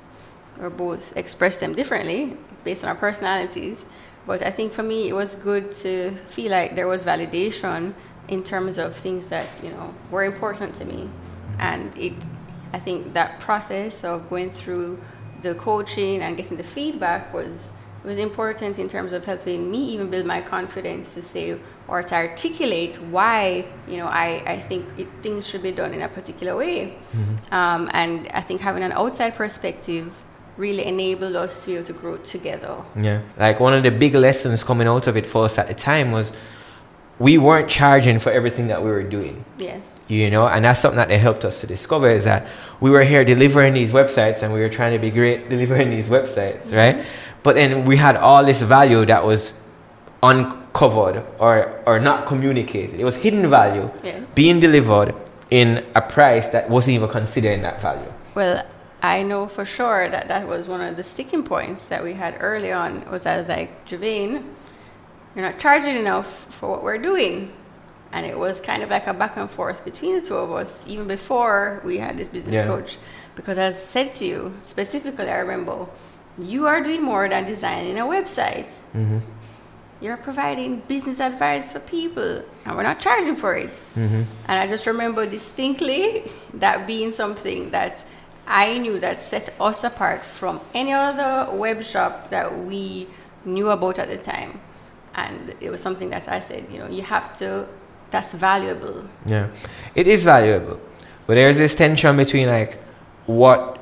or 0.59 0.69
both 0.69 1.15
express 1.17 1.57
them 1.57 1.73
differently 1.73 2.37
based 2.63 2.83
on 2.83 2.89
our 2.89 2.95
personalities. 2.95 3.85
But 4.27 4.43
I 4.43 4.51
think 4.51 4.71
for 4.71 4.83
me, 4.83 5.09
it 5.09 5.13
was 5.13 5.35
good 5.35 5.71
to 5.77 6.15
feel 6.27 6.51
like 6.51 6.75
there 6.75 6.87
was 6.87 7.03
validation 7.03 7.93
in 8.27 8.43
terms 8.43 8.77
of 8.77 8.95
things 8.95 9.29
that 9.29 9.47
you 9.63 9.71
know 9.71 9.93
were 10.11 10.23
important 10.23 10.75
to 10.75 10.85
me, 10.85 11.09
and 11.59 11.97
it. 11.97 12.13
I 12.73 12.79
think 12.79 13.13
that 13.13 13.41
process 13.41 14.05
of 14.05 14.29
going 14.29 14.49
through 14.49 14.97
the 15.41 15.55
coaching 15.55 16.21
and 16.21 16.37
getting 16.37 16.55
the 16.55 16.63
feedback 16.63 17.33
was 17.33 17.73
was 18.03 18.17
important 18.17 18.79
in 18.79 18.87
terms 18.89 19.13
of 19.13 19.25
helping 19.25 19.69
me 19.69 19.77
even 19.93 20.09
build 20.09 20.25
my 20.25 20.41
confidence 20.41 21.13
to 21.13 21.21
say 21.21 21.57
or 21.87 22.01
to 22.01 22.15
articulate 22.15 22.95
why 23.15 23.65
you 23.87 23.97
know 23.97 24.07
I, 24.07 24.41
I 24.45 24.59
think 24.59 24.85
it, 24.97 25.07
things 25.21 25.47
should 25.47 25.61
be 25.63 25.71
done 25.71 25.93
in 25.93 26.01
a 26.01 26.09
particular 26.09 26.55
way 26.55 26.97
um, 27.51 27.89
and 27.93 28.27
I 28.33 28.41
think 28.41 28.61
having 28.61 28.83
an 28.83 28.91
outside 28.91 29.35
perspective 29.35 30.23
really 30.57 30.85
enabled 30.85 31.35
us 31.35 31.61
to 31.61 31.67
be 31.67 31.75
able 31.75 31.85
to 31.85 31.93
grow 31.93 32.17
together 32.17 32.75
Yeah. 32.95 33.21
Like 33.37 33.59
one 33.59 33.73
of 33.73 33.83
the 33.83 33.91
big 33.91 34.15
lessons 34.15 34.63
coming 34.63 34.87
out 34.87 35.07
of 35.07 35.15
it 35.17 35.25
for 35.25 35.45
us 35.45 35.57
at 35.57 35.67
the 35.67 35.73
time 35.73 36.11
was 36.11 36.33
we 37.19 37.37
weren't 37.37 37.69
charging 37.69 38.17
for 38.19 38.31
everything 38.31 38.67
that 38.67 38.83
we 38.83 38.89
were 38.89 39.03
doing. 39.03 39.45
yes 39.59 39.99
You 40.07 40.29
know, 40.29 40.47
and 40.47 40.65
that's 40.65 40.79
something 40.81 40.97
that 40.97 41.07
they 41.07 41.19
helped 41.19 41.45
us 41.45 41.61
to 41.61 41.67
discover 41.67 42.09
is 42.09 42.23
that 42.25 42.47
we 42.79 42.89
were 42.89 43.03
here 43.03 43.23
delivering 43.23 43.73
these 43.73 43.93
websites 43.93 44.41
and 44.43 44.53
we 44.53 44.59
were 44.59 44.69
trying 44.69 44.91
to 44.93 44.99
be 44.99 45.11
great 45.11 45.49
delivering 45.49 45.89
these 45.89 46.09
websites, 46.09 46.75
right? 46.75 47.05
But 47.43 47.55
then 47.55 47.85
we 47.85 47.97
had 47.97 48.15
all 48.17 48.45
this 48.45 48.61
value 48.61 49.05
that 49.05 49.25
was 49.25 49.53
uncovered 50.23 51.23
or, 51.39 51.81
or 51.85 51.99
not 51.99 52.27
communicated. 52.27 52.99
It 52.99 53.03
was 53.03 53.15
hidden 53.15 53.49
value 53.49 53.89
yeah 54.03 54.19
being 54.35 54.59
delivered 54.59 55.13
in 55.49 55.85
a 55.95 56.01
price 56.01 56.49
that 56.49 56.69
wasn't 56.69 56.95
even 56.95 57.09
considering 57.09 57.61
that 57.63 57.81
value. 57.81 58.11
Well, 58.35 58.63
I 59.01 59.23
know 59.23 59.47
for 59.47 59.65
sure 59.65 60.07
that 60.09 60.27
that 60.27 60.47
was 60.47 60.67
one 60.67 60.79
of 60.79 60.95
the 60.95 61.03
sticking 61.03 61.43
points 61.43 61.89
that 61.89 62.03
we 62.03 62.13
had 62.13 62.37
early 62.39 62.71
on. 62.71 63.03
Was 63.11 63.25
I 63.25 63.37
was 63.37 63.49
like, 63.49 63.85
Javane, 63.85 64.43
you're 65.35 65.45
not 65.49 65.59
charging 65.59 65.95
enough 65.95 66.45
for 66.53 66.69
what 66.69 66.83
we're 66.83 66.99
doing, 66.99 67.51
and 68.13 68.25
it 68.25 68.37
was 68.37 68.61
kind 68.61 68.83
of 68.83 68.89
like 68.89 69.07
a 69.07 69.13
back 69.13 69.35
and 69.37 69.49
forth 69.49 69.83
between 69.83 70.15
the 70.15 70.21
two 70.21 70.35
of 70.35 70.51
us, 70.51 70.85
even 70.87 71.07
before 71.07 71.81
we 71.83 71.97
had 71.97 72.15
this 72.15 72.27
business 72.29 72.53
Yeah. 72.53 72.67
coach. 72.67 72.97
Because 73.35 73.57
as 73.57 73.75
I 73.75 73.77
said 73.77 74.13
to 74.15 74.25
you 74.25 74.53
specifically, 74.63 75.29
I 75.29 75.39
remember 75.39 75.87
you 76.37 76.67
are 76.67 76.81
doing 76.81 77.03
more 77.03 77.27
than 77.29 77.45
designing 77.45 77.97
a 77.99 78.03
website. 78.03 78.69
Mm-hmm. 78.95 79.19
You're 79.99 80.17
providing 80.17 80.79
business 80.87 81.19
advice 81.19 81.71
for 81.71 81.79
people, 81.79 82.43
and 82.65 82.75
we're 82.75 82.83
not 82.83 82.99
charging 82.99 83.35
for 83.35 83.55
it. 83.55 83.69
Mm-hmm. 83.95 84.23
And 84.47 84.59
I 84.59 84.67
just 84.67 84.87
remember 84.87 85.29
distinctly 85.29 86.31
that 86.55 86.87
being 86.87 87.11
something 87.11 87.69
that 87.71 88.03
I 88.47 88.79
knew 88.79 88.99
that 88.99 89.21
set 89.21 89.53
us 89.59 89.83
apart 89.83 90.25
from 90.25 90.59
any 90.73 90.91
other 90.91 91.55
web 91.55 91.83
shop 91.83 92.31
that 92.31 92.65
we 92.65 93.07
knew 93.45 93.69
about 93.69 93.99
at 93.99 94.07
the 94.07 94.17
time. 94.17 94.59
And 95.13 95.55
it 95.59 95.69
was 95.69 95.81
something 95.81 96.09
that 96.09 96.27
I 96.27 96.39
said, 96.39 96.67
you 96.71 96.79
know, 96.79 96.87
you 96.87 97.03
have 97.03 97.37
to 97.39 97.67
that's 98.09 98.33
valuable. 98.33 99.05
Yeah, 99.25 99.47
it 99.95 100.07
is 100.07 100.25
valuable, 100.25 100.79
but 101.27 101.35
there's 101.35 101.57
this 101.57 101.73
tension 101.73 102.17
between 102.17 102.47
like 102.47 102.81
what 103.25 103.79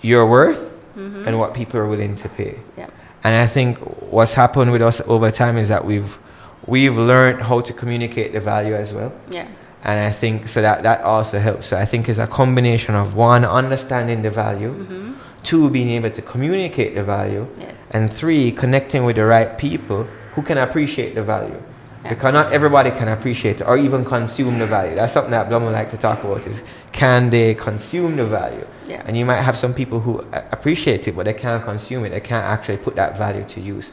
you're 0.00 0.26
worth 0.26 0.71
Mm-hmm. 0.96 1.26
and 1.26 1.38
what 1.38 1.54
people 1.54 1.80
are 1.80 1.86
willing 1.86 2.16
to 2.16 2.28
pay. 2.28 2.58
Yeah. 2.76 2.88
And 3.24 3.34
I 3.36 3.46
think 3.46 3.78
what's 4.12 4.34
happened 4.34 4.72
with 4.72 4.82
us 4.82 5.00
over 5.06 5.30
time 5.30 5.56
is 5.56 5.68
that 5.68 5.84
we've 5.84 6.18
we've 6.66 6.96
learned 6.96 7.42
how 7.42 7.60
to 7.60 7.72
communicate 7.72 8.32
the 8.32 8.40
value 8.40 8.74
as 8.74 8.92
well. 8.92 9.12
Yeah. 9.30 9.46
And 9.84 9.98
I 9.98 10.10
think 10.10 10.48
so 10.48 10.60
that 10.62 10.82
that 10.82 11.00
also 11.02 11.38
helps. 11.38 11.66
So 11.68 11.76
I 11.76 11.84
think 11.86 12.08
it's 12.08 12.18
a 12.18 12.26
combination 12.26 12.94
of 12.94 13.14
one 13.14 13.44
understanding 13.44 14.22
the 14.22 14.30
value, 14.30 14.72
Mm-hmm. 14.74 15.12
two 15.42 15.70
being 15.70 15.90
able 15.90 16.10
to 16.10 16.22
communicate 16.22 16.94
the 16.94 17.02
value, 17.02 17.46
Yes. 17.58 17.74
and 17.90 18.12
three 18.12 18.52
connecting 18.52 19.04
with 19.04 19.16
the 19.16 19.24
right 19.24 19.56
people 19.58 20.04
who 20.34 20.42
can 20.42 20.58
appreciate 20.58 21.14
the 21.14 21.22
value. 21.22 21.60
Because 22.08 22.34
not 22.34 22.52
everybody 22.52 22.90
can 22.90 23.08
appreciate 23.08 23.62
or 23.62 23.76
even 23.78 24.04
consume 24.04 24.58
the 24.58 24.66
value. 24.66 24.96
That's 24.96 25.12
something 25.12 25.30
that 25.30 25.48
Blumer 25.48 25.66
would 25.66 25.72
like 25.72 25.90
to 25.90 25.96
talk 25.96 26.24
about 26.24 26.46
is 26.46 26.60
can 26.90 27.30
they 27.30 27.54
consume 27.54 28.16
the 28.16 28.24
value? 28.26 28.66
Yeah. 28.88 29.02
And 29.06 29.16
you 29.16 29.24
might 29.24 29.40
have 29.42 29.56
some 29.56 29.72
people 29.72 30.00
who 30.00 30.18
appreciate 30.50 31.06
it, 31.06 31.14
but 31.14 31.24
they 31.26 31.34
can't 31.34 31.62
consume 31.62 32.04
it. 32.04 32.10
They 32.10 32.20
can't 32.20 32.44
actually 32.44 32.78
put 32.78 32.96
that 32.96 33.16
value 33.16 33.44
to 33.44 33.60
use. 33.60 33.92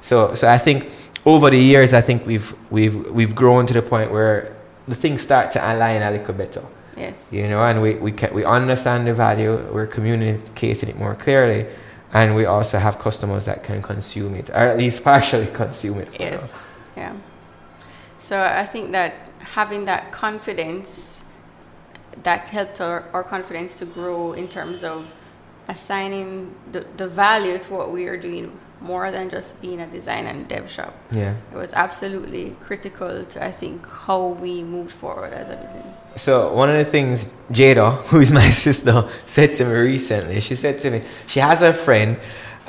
So, 0.00 0.34
so 0.34 0.48
I 0.48 0.56
think 0.56 0.90
over 1.26 1.50
the 1.50 1.58
years, 1.58 1.92
I 1.92 2.00
think 2.00 2.26
we've 2.26 2.54
we've 2.70 2.96
we've 3.10 3.34
grown 3.34 3.66
to 3.66 3.74
the 3.74 3.82
point 3.82 4.10
where 4.10 4.56
the 4.88 4.94
things 4.94 5.20
start 5.20 5.52
to 5.52 5.58
align 5.60 6.00
a 6.02 6.10
little 6.10 6.32
better. 6.34 6.62
Yes. 6.96 7.28
You 7.30 7.46
know, 7.48 7.62
and 7.62 7.82
we 7.82 7.94
we 7.96 8.12
can, 8.12 8.32
we 8.32 8.44
understand 8.44 9.06
the 9.06 9.12
value. 9.12 9.52
We're 9.72 9.86
communicating 9.86 10.88
it 10.88 10.98
more 10.98 11.14
clearly, 11.14 11.66
and 12.14 12.34
we 12.34 12.46
also 12.46 12.78
have 12.78 12.98
customers 12.98 13.44
that 13.44 13.62
can 13.64 13.82
consume 13.82 14.34
it, 14.34 14.48
or 14.50 14.54
at 14.72 14.78
least 14.78 15.04
partially 15.12 15.46
consume 15.48 15.98
it. 16.00 16.08
For 16.14 16.22
Yes. 16.22 16.52
now. 16.96 17.02
Yeah. 17.02 17.12
So 18.30 18.40
I 18.40 18.64
think 18.64 18.92
that 18.92 19.12
having 19.40 19.86
that 19.86 20.12
confidence 20.12 21.24
that 22.22 22.48
helped 22.48 22.80
our, 22.80 23.02
our 23.12 23.24
confidence 23.24 23.76
to 23.80 23.86
grow 23.86 24.34
in 24.34 24.46
terms 24.46 24.84
of 24.84 25.12
assigning 25.66 26.54
the, 26.70 26.86
the 26.96 27.08
value 27.08 27.58
to 27.58 27.74
what 27.74 27.90
we 27.90 28.06
are 28.06 28.16
doing 28.16 28.56
more 28.80 29.10
than 29.10 29.30
just 29.30 29.60
being 29.60 29.80
a 29.80 29.86
design 29.88 30.26
and 30.26 30.46
dev 30.46 30.70
shop. 30.70 30.94
Yeah. 31.10 31.34
It 31.52 31.56
was 31.56 31.74
absolutely 31.74 32.56
critical 32.60 33.24
to 33.24 33.44
I 33.44 33.50
think 33.50 33.84
how 33.84 34.28
we 34.28 34.62
moved 34.62 34.92
forward 34.92 35.32
as 35.32 35.48
a 35.50 35.56
business. 35.56 36.00
So 36.14 36.54
one 36.54 36.70
of 36.70 36.76
the 36.76 36.84
things 36.84 37.32
Jada, 37.50 37.96
who 38.10 38.20
is 38.20 38.30
my 38.30 38.48
sister, 38.48 39.08
said 39.26 39.56
to 39.56 39.64
me 39.64 39.74
recently, 39.74 40.38
she 40.38 40.54
said 40.54 40.78
to 40.78 40.90
me, 40.92 41.02
she 41.26 41.40
has 41.40 41.62
a 41.62 41.72
friend, 41.72 42.16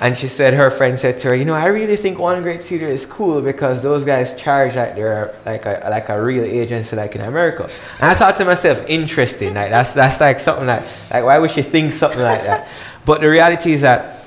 and 0.01 0.17
she 0.17 0.27
said 0.27 0.55
her 0.55 0.71
friend 0.71 0.97
said 0.97 1.19
to 1.19 1.27
her, 1.29 1.35
you 1.35 1.45
know, 1.45 1.53
I 1.53 1.67
really 1.67 1.95
think 1.95 2.17
One 2.17 2.41
Great 2.41 2.63
Studio 2.63 2.89
is 2.89 3.05
cool 3.05 3.39
because 3.41 3.83
those 3.83 4.03
guys 4.03 4.35
charge 4.35 4.75
like 4.75 4.95
they're 4.95 5.33
like 5.45 5.63
a 5.65 5.87
like 5.89 6.09
a 6.09 6.21
real 6.21 6.43
agency 6.43 6.95
like 6.95 7.15
in 7.15 7.21
America. 7.21 7.69
And 7.99 8.09
I 8.11 8.15
thought 8.15 8.35
to 8.37 8.45
myself, 8.45 8.83
interesting, 8.89 9.53
like 9.53 9.69
that's 9.69 9.93
that's 9.93 10.19
like 10.19 10.39
something 10.39 10.65
like 10.65 10.83
like 11.11 11.23
why 11.23 11.37
would 11.37 11.51
she 11.51 11.61
think 11.61 11.93
something 11.93 12.19
like 12.19 12.43
that? 12.43 12.67
But 13.05 13.21
the 13.21 13.29
reality 13.29 13.73
is 13.73 13.81
that, 13.81 14.25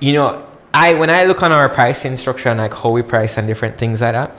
you 0.00 0.12
know, 0.12 0.46
I 0.74 0.94
when 0.94 1.08
I 1.10 1.24
look 1.24 1.42
on 1.42 1.52
our 1.52 1.68
pricing 1.68 2.16
structure 2.16 2.48
and 2.50 2.58
like 2.58 2.74
how 2.74 2.90
we 2.90 3.02
price 3.02 3.36
and 3.38 3.46
different 3.46 3.78
things 3.78 4.00
like 4.00 4.12
that, 4.14 4.36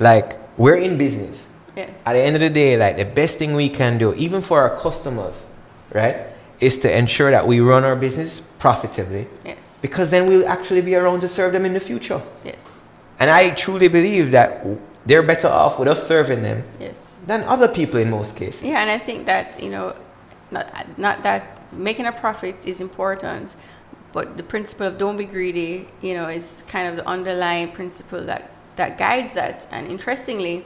like 0.00 0.38
we're 0.58 0.76
in 0.76 0.96
business 0.98 1.50
Yes. 1.76 1.88
at 2.06 2.12
the 2.14 2.20
end 2.20 2.36
of 2.36 2.40
the 2.40 2.50
day, 2.50 2.76
like 2.76 2.96
the 2.96 3.04
best 3.06 3.38
thing 3.38 3.54
we 3.54 3.68
can 3.70 3.96
do, 3.98 4.12
even 4.14 4.40
for 4.42 4.60
our 4.60 4.76
customers, 4.78 5.46
right, 5.92 6.16
is 6.60 6.78
to 6.80 6.88
ensure 6.94 7.30
that 7.30 7.46
we 7.46 7.60
run 7.60 7.84
our 7.84 7.96
business 7.96 8.40
profitably 8.58 9.26
Yes. 9.44 9.56
Because 9.82 10.10
then 10.10 10.26
we'll 10.26 10.48
actually 10.48 10.80
be 10.80 10.94
around 10.94 11.20
to 11.20 11.28
serve 11.28 11.52
them 11.52 11.66
in 11.66 11.74
the 11.74 11.80
future. 11.80 12.22
Yes. 12.44 12.62
And 13.18 13.30
I 13.30 13.50
truly 13.50 13.88
believe 13.88 14.30
that 14.30 14.64
they're 15.04 15.22
better 15.22 15.48
off 15.48 15.78
with 15.78 15.88
us 15.88 16.06
serving 16.06 16.42
them 16.42 16.62
Yes. 16.80 16.96
than 17.26 17.42
other 17.44 17.68
people 17.68 18.00
in 18.00 18.08
most 18.10 18.36
cases. 18.36 18.62
Yeah, 18.62 18.80
and 18.80 18.90
I 18.90 18.98
think 18.98 19.26
that 19.26 19.60
you 19.62 19.70
know, 19.70 19.94
not 20.50 20.66
not 20.98 21.22
that 21.22 21.42
making 21.72 22.06
a 22.06 22.12
profit 22.12 22.66
is 22.66 22.80
important, 22.80 23.54
but 24.12 24.36
the 24.36 24.42
principle 24.42 24.86
of 24.86 24.96
don't 24.98 25.16
be 25.16 25.24
greedy, 25.24 25.88
you 26.00 26.14
know, 26.14 26.28
is 26.28 26.62
kind 26.68 26.88
of 26.88 26.96
the 26.96 27.06
underlying 27.06 27.72
principle 27.72 28.24
that 28.26 28.42
that 28.76 28.96
guides 28.98 29.34
that. 29.34 29.66
And 29.70 29.86
interestingly, 29.88 30.64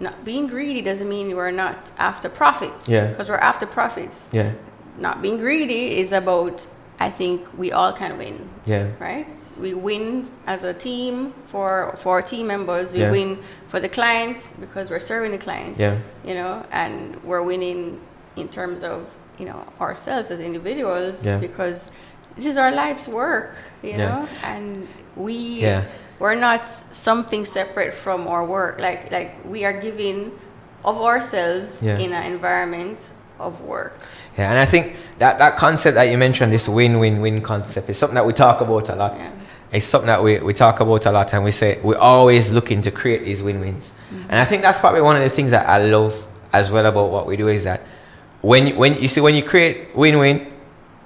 not 0.00 0.24
being 0.24 0.46
greedy 0.46 0.82
doesn't 0.82 1.08
mean 1.08 1.34
we're 1.36 1.50
not 1.50 1.76
after 1.98 2.28
profits. 2.28 2.88
Yeah. 2.88 3.06
Because 3.10 3.28
we're 3.28 3.36
after 3.50 3.66
profits. 3.66 4.28
Yeah, 4.32 4.52
Not 4.98 5.20
being 5.22 5.38
greedy 5.38 5.98
is 6.00 6.12
about 6.12 6.66
I 6.98 7.10
think 7.10 7.46
we 7.58 7.72
all 7.72 7.92
can 7.92 8.16
win, 8.18 8.48
yeah, 8.64 8.86
right? 8.98 9.26
We 9.60 9.74
win 9.74 10.28
as 10.46 10.64
a 10.64 10.72
team 10.74 11.32
for 11.46 11.94
for 11.96 12.14
our 12.16 12.22
team 12.22 12.46
members. 12.46 12.94
We 12.94 13.00
Yeah. 13.00 13.10
win 13.10 13.38
for 13.68 13.80
the 13.80 13.88
client 13.88 14.38
because 14.60 14.90
we're 14.90 14.98
serving 15.12 15.32
the 15.32 15.38
client 15.38 15.78
yeah, 15.78 15.96
you 16.24 16.34
know, 16.34 16.62
and 16.72 17.22
we're 17.24 17.42
winning 17.42 18.00
in 18.36 18.48
terms 18.48 18.82
of, 18.82 19.06
you 19.38 19.46
know, 19.46 19.62
ourselves 19.80 20.30
as 20.30 20.40
individuals 20.40 21.24
Yeah. 21.24 21.38
because 21.38 21.90
this 22.34 22.46
is 22.46 22.56
our 22.58 22.70
life's 22.70 23.08
work, 23.08 23.54
you 23.82 23.90
Yeah. 23.90 23.98
know, 24.08 24.28
and 24.42 24.86
we 25.16 25.34
Yeah. 25.60 25.82
we're 26.18 26.34
not 26.34 26.62
something 26.92 27.44
separate 27.44 27.92
from 27.94 28.26
our 28.26 28.44
work. 28.44 28.78
Like 28.78 29.10
like 29.10 29.30
we 29.44 29.64
are 29.64 29.78
giving 29.80 30.32
of 30.84 30.96
ourselves 31.00 31.82
in 31.82 32.12
an 32.12 32.24
environment 32.32 32.98
of 33.38 33.60
work. 33.60 33.98
Yeah. 34.38 34.50
And 34.50 34.58
I 34.58 34.66
think 34.66 34.96
that, 35.18 35.38
that 35.38 35.56
concept 35.56 35.94
that 35.94 36.04
you 36.04 36.18
mentioned, 36.18 36.52
this 36.52 36.68
win 36.68 36.98
win 36.98 37.20
win 37.20 37.42
concept, 37.42 37.88
is 37.90 37.98
something 37.98 38.14
that 38.14 38.26
we 38.26 38.32
talk 38.32 38.60
about 38.60 38.88
a 38.88 38.94
lot. 38.94 39.16
Yeah. 39.16 39.30
It's 39.72 39.84
something 39.84 40.06
that 40.06 40.22
we, 40.22 40.38
we 40.38 40.52
talk 40.54 40.80
about 40.80 41.06
a 41.06 41.10
lot 41.10 41.32
and 41.34 41.42
we 41.44 41.50
say 41.50 41.80
we're 41.82 41.98
always 41.98 42.52
looking 42.52 42.82
to 42.82 42.90
create 42.90 43.24
these 43.24 43.42
win 43.42 43.60
wins. 43.60 43.90
Mm-hmm. 44.10 44.22
And 44.30 44.34
I 44.36 44.44
think 44.44 44.62
that's 44.62 44.78
probably 44.78 45.00
one 45.00 45.16
of 45.16 45.22
the 45.22 45.28
things 45.30 45.50
that 45.50 45.68
I 45.68 45.82
love 45.84 46.26
as 46.52 46.70
well 46.70 46.86
about 46.86 47.10
what 47.10 47.26
we 47.26 47.36
do 47.36 47.48
is 47.48 47.64
that 47.64 47.80
when, 48.42 48.68
you- 48.68 48.76
when 48.76 48.94
you 49.00 49.08
see 49.08 49.20
when 49.20 49.34
you 49.34 49.42
create 49.42 49.94
win 49.96 50.18
win, 50.18 50.52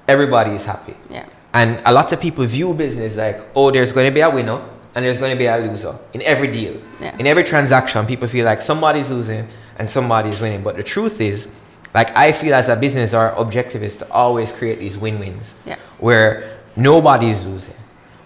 everybody 0.07 0.53
is 0.53 0.66
happy. 0.66 0.95
Yeah. 1.09 1.27
And 1.55 1.81
a 1.85 1.93
lot 1.93 2.12
of 2.12 2.21
people 2.21 2.45
view 2.45 2.75
business 2.75 3.16
like, 3.16 3.40
oh, 3.57 3.71
there's 3.71 3.93
going 3.93 4.07
to 4.09 4.14
be 4.14 4.21
a 4.21 4.31
winner 4.31 4.62
and 4.95 5.05
there's 5.05 5.19
going 5.19 5.33
to 5.33 5.38
be 5.38 5.47
a 5.47 5.57
loser 5.57 5.97
in 6.12 6.23
every 6.23 6.49
deal. 6.53 6.81
Yeah. 7.01 7.16
In 7.19 7.27
every 7.27 7.45
transaction, 7.45 8.07
people 8.07 8.29
feel 8.29 8.45
like 8.45 8.61
somebody's 8.62 9.11
losing 9.11 9.49
and 9.79 9.88
somebody's 9.88 10.40
winning. 10.40 10.62
But 10.62 10.77
the 10.77 10.83
truth 10.83 11.21
is, 11.21 11.49
like, 11.94 12.16
I 12.16 12.33
feel 12.33 12.55
as 12.55 12.68
a 12.68 12.76
business, 12.76 13.14
our 13.14 13.35
objective 13.37 13.83
is 13.83 13.98
to 13.98 14.11
always 14.12 14.53
create 14.53 14.79
these 14.79 14.98
win 14.98 15.18
wins 15.18 15.55
Yeah. 15.66 15.76
where 15.98 16.59
nobody's 16.76 17.44
losing, 17.46 17.74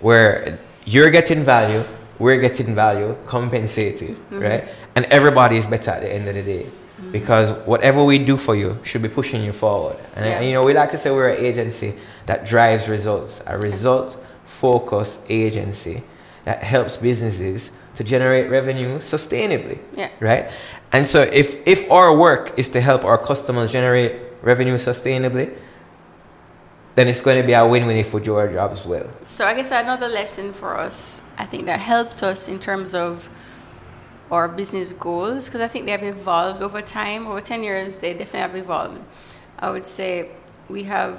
where 0.00 0.58
you're 0.84 1.10
getting 1.10 1.42
value, 1.44 1.84
we're 2.18 2.40
getting 2.40 2.74
value, 2.74 3.16
compensated, 3.26 4.10
mm-hmm. 4.10 4.40
right? 4.40 4.68
And 4.94 5.06
everybody 5.06 5.56
is 5.56 5.66
better 5.66 5.90
at 5.90 6.02
the 6.02 6.12
end 6.12 6.28
of 6.28 6.34
the 6.34 6.42
day. 6.42 6.64
Mm-hmm. 6.64 7.10
Because 7.10 7.50
whatever 7.66 8.04
we 8.04 8.18
do 8.18 8.36
for 8.36 8.54
you 8.54 8.78
should 8.84 9.02
be 9.02 9.08
pushing 9.08 9.42
you 9.42 9.52
forward. 9.52 9.96
And, 10.14 10.24
Yeah. 10.26 10.40
you 10.40 10.52
know, 10.52 10.62
we 10.62 10.74
like 10.74 10.90
to 10.90 10.98
say 10.98 11.10
we're 11.10 11.30
an 11.30 11.44
agency 11.44 11.94
that 12.26 12.46
drives 12.46 12.88
results, 12.88 13.42
a 13.46 13.58
result 13.58 14.24
focused 14.46 15.20
agency 15.28 16.02
that 16.44 16.62
helps 16.62 16.96
businesses 16.96 17.70
to 17.96 18.04
generate 18.04 18.50
revenue 18.50 18.98
sustainably 18.98 19.78
Yeah. 19.94 20.08
right? 20.20 20.50
And 20.94 21.08
so 21.08 21.22
if 21.22 21.58
if 21.66 21.90
our 21.90 22.16
work 22.16 22.56
is 22.56 22.68
to 22.68 22.80
help 22.80 23.04
our 23.04 23.18
customers 23.18 23.72
generate 23.72 24.12
revenue 24.42 24.76
sustainably, 24.76 25.46
then 26.94 27.08
it's 27.08 27.20
going 27.20 27.40
to 27.42 27.46
be 27.46 27.52
a 27.52 27.66
win-win 27.66 27.96
if 27.96 28.14
we 28.14 28.20
do 28.20 28.36
our 28.36 28.46
jobs 28.46 28.86
well. 28.86 29.08
So 29.26 29.44
I 29.44 29.54
guess 29.54 29.72
another 29.72 30.06
lesson 30.06 30.52
for 30.52 30.78
us, 30.78 31.20
I 31.36 31.46
think 31.46 31.66
that 31.66 31.80
helped 31.80 32.22
us 32.22 32.46
in 32.46 32.60
terms 32.60 32.94
of 32.94 33.28
our 34.30 34.46
business 34.46 34.92
goals, 34.92 35.46
because 35.46 35.60
I 35.60 35.66
think 35.66 35.86
they 35.86 35.90
have 35.98 36.04
evolved 36.04 36.62
over 36.62 36.80
time. 36.80 37.26
Over 37.26 37.40
10 37.40 37.64
years, 37.64 37.96
they 37.96 38.12
definitely 38.12 38.40
have 38.40 38.54
evolved. 38.54 39.00
I 39.58 39.70
would 39.70 39.88
say 39.88 40.30
we 40.68 40.84
have 40.84 41.18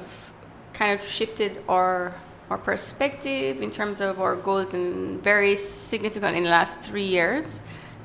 kind 0.72 0.98
of 0.98 1.06
shifted 1.06 1.52
our 1.68 2.14
our 2.50 2.60
perspective 2.60 3.62
in 3.62 3.72
terms 3.72 4.00
of 4.00 4.22
our 4.22 4.38
goals 4.38 4.74
and 4.74 5.22
very 5.22 5.58
significant 5.58 6.38
in 6.38 6.44
the 6.44 6.50
last 6.50 6.80
three 6.80 7.10
years, 7.18 7.62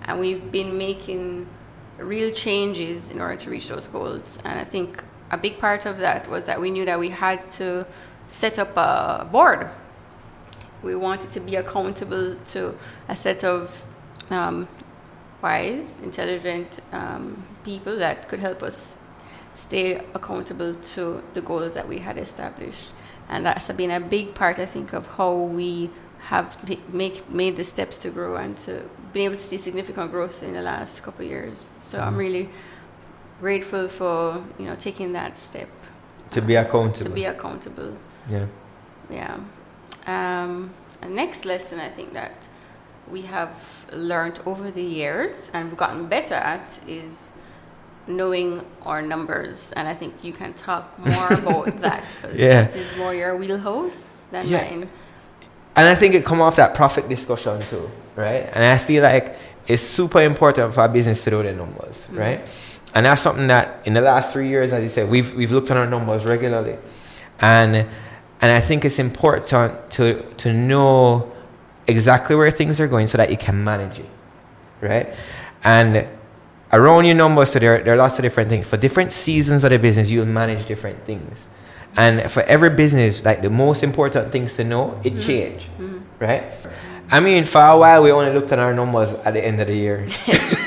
and 0.07 0.19
we've 0.19 0.51
been 0.51 0.77
making 0.77 1.47
real 2.01 2.33
changes 2.33 3.11
in 3.11 3.21
order 3.21 3.37
to 3.37 3.51
reach 3.51 3.69
those 3.69 3.87
goals. 3.87 4.39
And 4.45 4.59
I 4.59 4.65
think 4.65 5.03
a 5.31 5.39
big 5.39 5.59
part 5.59 5.87
of 5.87 5.99
that 5.99 6.29
was 6.29 6.45
that 6.47 6.61
we 6.61 6.71
knew 6.71 6.85
that 6.85 6.99
we 6.99 7.11
had 7.11 7.49
to 7.53 7.87
set 8.29 8.59
up 8.59 8.77
a 8.77 9.29
board. 9.31 9.71
We 10.83 10.95
wanted 10.95 11.33
to 11.33 11.41
be 11.41 11.57
accountable 11.57 12.37
to 12.37 12.75
a 13.09 13.17
set 13.17 13.45
of 13.45 13.85
um, 14.31 14.69
wise, 15.43 16.01
intelligent 16.01 16.81
um, 16.93 17.45
people 17.65 17.99
that 17.99 18.29
could 18.29 18.41
help 18.41 18.63
us 18.63 19.03
stay 19.55 19.97
accountable 20.15 20.75
to 20.75 21.23
the 21.35 21.41
goals 21.43 21.75
that 21.75 21.87
we 21.87 21.99
had 21.99 22.17
established. 22.17 22.93
And 23.29 23.47
that's 23.47 23.71
been 23.73 23.91
a 23.91 24.01
big 24.01 24.35
part, 24.35 24.59
I 24.59 24.67
think, 24.67 24.93
of 24.93 25.07
how 25.07 25.35
we 25.35 25.91
have 26.31 26.57
make, 26.93 27.29
made 27.29 27.57
the 27.57 27.65
steps 27.65 27.99
to 27.99 28.11
grow 28.11 28.37
and 28.37 28.57
to 28.59 28.89
be 29.13 29.25
able 29.25 29.37
to 29.37 29.43
see 29.43 29.57
significant 29.57 30.11
growth 30.11 30.43
in 30.43 30.53
the 30.53 30.63
last 30.63 31.03
couple 31.03 31.25
of 31.25 31.31
years. 31.31 31.71
So 31.91 31.99
I'm 31.99 32.17
really 32.17 32.49
grateful 33.41 33.89
for 33.89 34.43
you 34.59 34.67
know 34.67 34.77
taking 34.77 35.13
that 35.15 35.37
step 35.37 35.69
To 36.31 36.41
be 36.41 36.55
accountable. 36.57 37.05
to 37.05 37.11
be 37.11 37.25
accountable. 37.25 37.93
yeah. 38.29 38.47
Yeah. 39.11 39.37
Um, 40.07 40.71
next 41.09 41.45
lesson 41.45 41.81
I 41.81 41.89
think 41.89 42.13
that 42.13 42.49
we 43.11 43.23
have 43.23 43.85
learned 43.93 44.39
over 44.47 44.71
the 44.71 44.83
years 45.01 45.51
and 45.53 45.69
we've 45.69 45.77
gotten 45.77 46.07
better 46.07 46.35
at 46.35 46.69
is 46.87 47.33
knowing 48.07 48.63
our 48.87 49.03
numbers. 49.03 49.73
And 49.77 49.89
I 49.89 49.95
think 49.95 50.13
you 50.23 50.33
can 50.33 50.53
talk 50.55 50.85
more 50.99 51.33
about 51.43 51.81
that 51.81 52.05
because 52.23 52.37
Yeah. 52.37 52.63
that 52.63 52.77
is 52.77 52.97
more 52.97 53.15
your 53.15 53.37
wheelhouse 53.37 54.21
than 54.31 54.47
Yeah. 54.47 54.63
mine. 54.63 54.89
and 55.77 55.89
I 55.89 55.95
think 55.95 56.15
it 56.15 56.25
come 56.25 56.41
off 56.41 56.55
that 56.57 56.75
profit 56.75 57.09
discussion 57.09 57.61
too, 57.71 57.91
right? 58.17 58.49
And 58.55 58.63
I 58.65 58.79
feel 58.79 59.03
like 59.03 59.27
it's 59.71 59.83
super 59.83 60.21
important 60.23 60.75
for 60.75 60.81
our 60.83 60.89
business 60.89 61.25
to 61.25 61.31
know 61.31 61.43
the 61.43 61.53
numbers, 61.53 61.97
Mm-hmm. 62.07 62.19
right? 62.19 62.43
And 62.95 63.07
that's 63.07 63.23
something 63.23 63.47
that 63.47 63.67
in 63.85 63.95
the 63.95 64.01
last 64.01 64.33
three 64.33 64.49
years, 64.49 64.73
as 64.73 64.83
you 64.83 64.89
said, 64.89 65.09
we've 65.09 65.35
we've 65.37 65.53
looked 65.53 65.71
at 65.71 65.77
our 65.77 65.87
numbers 65.87 66.25
regularly, 66.25 66.77
and 67.41 67.77
and 68.43 68.51
I 68.53 68.61
think 68.61 68.85
it's 68.85 68.99
important 68.99 69.47
to 69.97 70.23
to 70.43 70.53
know 70.53 71.31
exactly 71.87 72.35
where 72.37 72.51
things 72.51 72.81
are 72.81 72.89
going 72.89 73.07
so 73.07 73.17
that 73.19 73.31
you 73.31 73.37
can 73.37 73.63
manage 73.65 74.01
it, 74.01 74.11
right? 74.81 75.07
And 75.63 76.07
around 76.73 77.05
your 77.05 77.15
numbers, 77.17 77.53
so 77.53 77.59
there, 77.59 77.83
there 77.85 77.95
are 77.95 77.97
lots 77.97 78.19
of 78.19 78.23
different 78.23 78.49
things. 78.49 78.67
For 78.67 78.77
different 78.77 79.13
seasons 79.13 79.63
of 79.65 79.71
the 79.71 79.79
business, 79.79 80.09
you'll 80.11 80.27
manage 80.43 80.67
different 80.67 81.05
things. 81.05 81.47
And 81.97 82.31
for 82.31 82.43
every 82.45 82.71
business, 82.71 83.25
like 83.25 83.43
the 83.43 83.51
most 83.51 83.83
important 83.83 84.31
things 84.33 84.55
to 84.57 84.65
know, 84.65 85.01
it 85.05 85.19
change, 85.21 85.69
right? 86.21 86.45
I 87.13 87.19
mean, 87.21 87.45
for 87.45 87.61
a 87.61 87.77
while, 87.77 88.03
we 88.03 88.13
only 88.13 88.33
looked 88.33 88.53
at 88.53 88.59
our 88.59 88.73
numbers 88.73 89.15
at 89.15 89.35
the 89.35 89.45
end 89.45 89.61
of 89.61 89.67
the 89.67 89.75
year. 89.75 90.07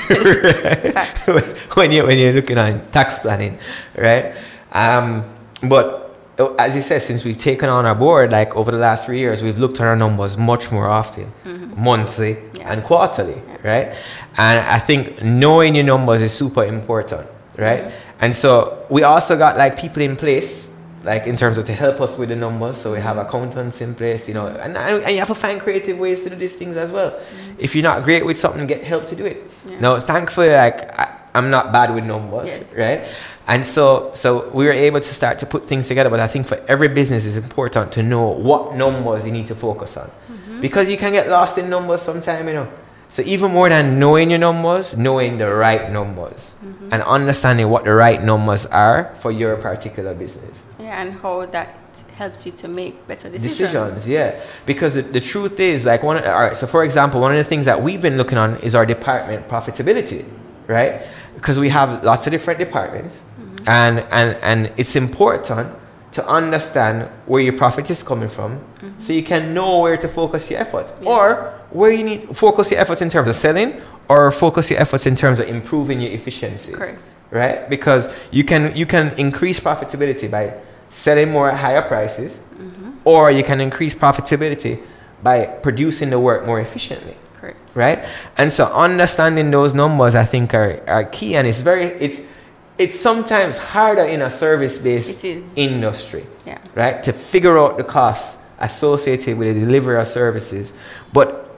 When 1.74 1.90
you 1.90 2.06
when 2.06 2.18
you're 2.18 2.32
looking 2.32 2.58
at 2.58 2.92
tax 2.92 3.18
planning, 3.18 3.58
right? 3.96 4.34
Um, 4.72 5.24
but 5.62 6.14
as 6.58 6.76
you 6.76 6.82
said, 6.82 7.02
since 7.02 7.24
we've 7.24 7.36
taken 7.38 7.68
on 7.68 7.84
our 7.86 7.94
board, 7.94 8.30
like 8.32 8.54
over 8.54 8.70
the 8.70 8.78
last 8.78 9.06
three 9.06 9.18
years, 9.18 9.42
we've 9.42 9.58
looked 9.58 9.80
at 9.80 9.86
our 9.86 9.96
numbers 9.96 10.36
much 10.36 10.70
more 10.70 10.88
often, 10.88 11.32
monthly 11.76 12.36
Yeah. 12.58 12.72
and 12.72 12.84
quarterly, 12.84 13.40
right? 13.64 13.94
And 14.36 14.60
I 14.60 14.78
think 14.78 15.22
knowing 15.22 15.74
your 15.74 15.84
numbers 15.84 16.20
is 16.22 16.32
super 16.32 16.64
important, 16.64 17.26
right? 17.58 17.90
And 18.20 18.34
so 18.34 18.84
we 18.90 19.02
also 19.02 19.36
got 19.36 19.56
like 19.56 19.76
people 19.78 20.02
in 20.02 20.16
place. 20.16 20.63
Like 21.04 21.26
in 21.26 21.36
terms 21.36 21.58
of 21.58 21.66
to 21.66 21.72
help 21.74 22.00
us 22.00 22.16
with 22.16 22.30
the 22.30 22.36
numbers, 22.36 22.78
so 22.78 22.92
we 22.92 23.00
have 23.00 23.16
mm. 23.16 23.26
accountants 23.26 23.80
in 23.82 23.94
place, 23.94 24.26
you 24.26 24.34
know, 24.34 24.46
and, 24.46 24.76
and 24.76 25.12
you 25.12 25.18
have 25.18 25.28
to 25.28 25.34
find 25.34 25.60
creative 25.60 25.98
ways 25.98 26.24
to 26.24 26.30
do 26.30 26.36
these 26.36 26.56
things 26.56 26.78
as 26.78 26.90
well. 26.90 27.10
Mm. 27.10 27.56
If 27.58 27.74
you're 27.74 27.82
not 27.82 28.04
great 28.04 28.24
with 28.24 28.38
something, 28.38 28.66
get 28.66 28.82
help 28.82 29.06
to 29.08 29.16
do 29.16 29.26
it. 29.26 29.46
Yeah. 29.66 29.80
No, 29.80 30.00
thankfully, 30.00 30.48
like 30.48 30.98
I, 30.98 31.20
I'm 31.34 31.50
not 31.50 31.72
bad 31.72 31.94
with 31.94 32.04
numbers, 32.04 32.48
Yes. 32.48 32.74
right? 32.74 33.08
And 33.46 33.66
so, 33.66 34.10
so 34.14 34.48
we 34.50 34.64
were 34.64 34.72
able 34.72 35.00
to 35.00 35.14
start 35.14 35.38
to 35.40 35.46
put 35.46 35.66
things 35.66 35.88
together. 35.88 36.08
But 36.08 36.20
I 36.20 36.26
think 36.26 36.46
for 36.46 36.56
every 36.66 36.88
business, 36.88 37.26
it's 37.26 37.36
important 37.36 37.92
to 37.92 38.02
know 38.02 38.28
what 38.28 38.74
numbers 38.74 39.26
you 39.26 39.32
need 39.32 39.48
to 39.48 39.54
focus 39.54 39.98
on, 39.98 40.06
mm-hmm. 40.06 40.60
because 40.62 40.88
you 40.88 40.96
can 40.96 41.12
get 41.12 41.28
lost 41.28 41.58
in 41.58 41.68
numbers 41.68 42.00
sometime, 42.00 42.48
you 42.48 42.54
know. 42.54 42.68
So 43.14 43.22
even 43.22 43.52
more 43.52 43.68
than 43.68 44.00
knowing 44.00 44.30
your 44.30 44.40
numbers, 44.40 44.96
knowing 44.96 45.38
the 45.38 45.54
right 45.54 45.84
numbers. 45.98 46.54
Mm-hmm. 46.64 46.88
And 46.92 47.00
understanding 47.04 47.68
what 47.68 47.84
the 47.84 47.94
right 47.94 48.20
numbers 48.20 48.66
are 48.66 49.14
for 49.14 49.30
your 49.30 49.56
particular 49.56 50.14
business. 50.14 50.64
Yeah, 50.80 51.00
and 51.00 51.12
how 51.20 51.46
that 51.46 51.68
helps 52.16 52.44
you 52.44 52.50
to 52.62 52.66
make 52.66 53.06
better 53.06 53.30
decisions. 53.30 53.58
decisions 53.58 54.08
yeah. 54.08 54.42
Because 54.66 54.94
the, 54.94 55.02
the 55.02 55.20
truth 55.20 55.60
is 55.60 55.86
like 55.86 56.02
one 56.02 56.16
of, 56.16 56.24
all 56.24 56.40
right 56.40 56.56
so 56.56 56.66
for 56.66 56.82
example 56.84 57.20
one 57.20 57.30
of 57.30 57.38
the 57.38 57.48
things 57.52 57.66
that 57.66 57.80
we've 57.80 58.02
been 58.02 58.16
looking 58.16 58.38
on 58.38 58.56
is 58.58 58.74
our 58.74 58.86
department 58.86 59.48
profitability 59.48 60.24
right? 60.66 61.02
Because 61.34 61.58
we 61.58 61.68
have 61.70 62.04
lots 62.04 62.26
of 62.26 62.30
different 62.30 62.58
departments. 62.58 63.22
Mm-hmm. 63.40 63.68
And 63.68 63.98
and 64.10 64.38
and 64.42 64.72
it's 64.76 64.96
important 64.96 65.72
to 66.14 66.24
understand 66.28 67.08
where 67.26 67.42
your 67.42 67.52
profit 67.52 67.90
is 67.90 68.02
coming 68.02 68.28
from 68.28 68.58
mm-hmm. 68.58 69.00
so 69.00 69.12
you 69.12 69.22
can 69.22 69.52
know 69.52 69.80
where 69.80 69.96
to 69.96 70.06
focus 70.06 70.48
your 70.48 70.60
efforts. 70.60 70.92
Yeah. 71.02 71.08
or 71.08 71.60
where 71.70 71.90
you 71.90 72.04
need 72.04 72.36
focus 72.36 72.70
your 72.70 72.80
efforts 72.80 73.02
in 73.02 73.10
terms 73.10 73.28
of 73.28 73.34
selling 73.34 73.82
or 74.08 74.30
focus 74.30 74.70
your 74.70 74.80
efforts 74.80 75.06
in 75.06 75.16
terms 75.16 75.40
of 75.40 75.48
improving 75.48 76.00
your 76.00 76.12
efficiencies. 76.12 76.76
Correct. 76.76 76.98
right? 77.32 77.68
Because 77.68 78.08
you 78.30 78.44
can 78.44 78.74
you 78.76 78.86
can 78.86 79.12
increase 79.18 79.58
profitability 79.58 80.30
by 80.30 80.56
selling 80.88 81.32
more 81.32 81.50
at 81.50 81.58
higher 81.58 81.82
prices 81.82 82.40
mm-hmm. 82.54 82.92
or 83.04 83.32
you 83.32 83.42
can 83.42 83.60
increase 83.60 83.92
profitability 83.92 84.80
by 85.20 85.46
producing 85.46 86.10
the 86.10 86.20
work 86.20 86.46
more 86.46 86.60
efficiently. 86.60 87.16
Correct. 87.40 87.58
right? 87.74 87.98
And 88.38 88.52
so 88.52 88.66
understanding 88.72 89.50
those 89.50 89.74
numbers 89.74 90.14
i 90.14 90.24
think 90.24 90.54
are, 90.54 90.80
are 90.86 91.04
key 91.04 91.34
and 91.34 91.48
it's 91.48 91.60
very 91.60 91.86
it's 92.06 92.28
it's 92.78 92.98
sometimes 92.98 93.58
harder 93.58 94.02
in 94.04 94.22
a 94.22 94.30
service 94.30 94.78
based 94.78 95.24
industry 95.56 96.26
Yeah. 96.46 96.58
right? 96.74 97.02
To 97.04 97.12
figure 97.12 97.58
out 97.58 97.76
the 97.76 97.84
costs 97.84 98.38
associated 98.58 99.38
with 99.38 99.54
the 99.54 99.60
delivery 99.64 100.00
of 100.00 100.06
services. 100.08 100.72
But 101.12 101.48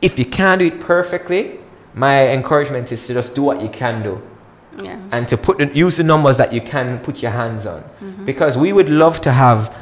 if 0.00 0.18
you 0.18 0.24
can't 0.24 0.58
do 0.60 0.66
it 0.66 0.80
perfectly 0.80 1.58
my 1.94 2.28
encouragement 2.28 2.90
is 2.90 3.06
to 3.06 3.12
just 3.14 3.34
do 3.34 3.42
what 3.42 3.60
you 3.60 3.68
can 3.68 4.02
do. 4.02 4.22
Yeah. 4.86 4.98
and 5.12 5.28
to 5.28 5.36
put 5.36 5.58
the, 5.58 5.66
use 5.76 5.98
the 5.98 6.02
numbers 6.02 6.38
that 6.38 6.50
you 6.50 6.60
can 6.62 6.98
put 7.00 7.20
your 7.20 7.30
hands 7.32 7.66
on. 7.66 7.82
Mm-hmm. 7.82 8.24
because 8.24 8.56
we 8.56 8.72
would 8.72 8.88
love 8.88 9.20
to 9.20 9.30
have 9.30 9.76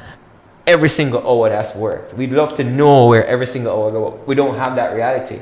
every 0.66 0.88
single 0.88 1.20
hour 1.24 1.48
that's 1.48 1.76
worked. 1.76 2.12
We'd 2.14 2.32
love 2.32 2.54
to 2.56 2.64
know 2.64 3.06
where 3.06 3.24
every 3.24 3.46
single 3.46 3.72
hour 3.72 3.90
go 3.92 4.20
we 4.26 4.34
don't 4.34 4.56
have 4.56 4.74
that 4.74 4.92
reality. 4.92 5.38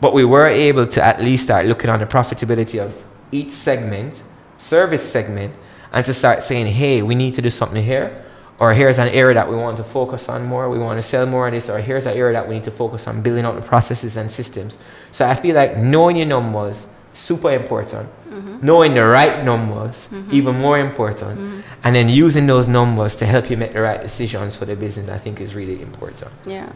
But 0.00 0.14
we 0.14 0.24
were 0.24 0.46
able 0.46 0.86
to 0.86 1.04
at 1.04 1.20
least 1.20 1.44
start 1.44 1.66
looking 1.66 1.90
on 1.90 2.00
the 2.00 2.06
profitability 2.06 2.80
of 2.80 3.04
each 3.30 3.50
segment 3.52 4.22
service 4.62 5.02
segment 5.02 5.54
and 5.92 6.04
to 6.04 6.14
start 6.14 6.42
saying 6.42 6.66
hey 6.66 7.02
we 7.02 7.14
need 7.14 7.34
to 7.34 7.42
do 7.42 7.50
something 7.50 7.82
here 7.82 8.24
or 8.62 8.74
here's 8.74 8.98
an 8.98 9.08
area 9.08 9.34
that 9.34 9.50
we 9.50 9.56
want 9.56 9.76
to 9.78 9.82
focus 9.82 10.28
on 10.28 10.44
more. 10.44 10.70
We 10.70 10.78
want 10.78 10.96
to 10.98 11.02
sell 11.02 11.26
more 11.26 11.48
of 11.48 11.52
this 11.52 11.68
or 11.68 11.80
here's 11.80 12.06
an 12.06 12.16
area 12.16 12.34
that 12.34 12.48
we 12.48 12.54
need 12.54 12.64
to 12.64 12.70
focus 12.70 13.08
on 13.08 13.20
building 13.20 13.44
out 13.44 13.56
the 13.56 13.60
processes 13.60 14.16
and 14.16 14.30
systems. 14.30 14.78
So 15.10 15.26
i 15.26 15.34
feel 15.34 15.56
like 15.56 15.76
knowing 15.76 16.16
your 16.16 16.26
numbers 16.26 16.86
super 17.12 17.50
important. 17.50 18.08
Mm-hmm. 18.30 18.64
Knowing 18.64 18.94
the 18.94 19.04
right 19.04 19.44
numbers 19.44 20.06
mm-hmm. 20.06 20.32
even 20.32 20.60
more 20.60 20.78
important. 20.78 21.40
Mm-hmm. 21.40 21.60
And 21.82 21.96
then 21.96 22.08
using 22.08 22.46
those 22.46 22.68
numbers 22.68 23.16
to 23.16 23.26
help 23.26 23.50
you 23.50 23.56
make 23.56 23.72
the 23.72 23.80
right 23.80 24.00
decisions 24.00 24.56
for 24.56 24.64
the 24.64 24.76
business 24.76 25.08
i 25.08 25.18
think 25.18 25.40
is 25.40 25.56
really 25.56 25.82
important. 25.82 26.30
Yeah. 26.46 26.72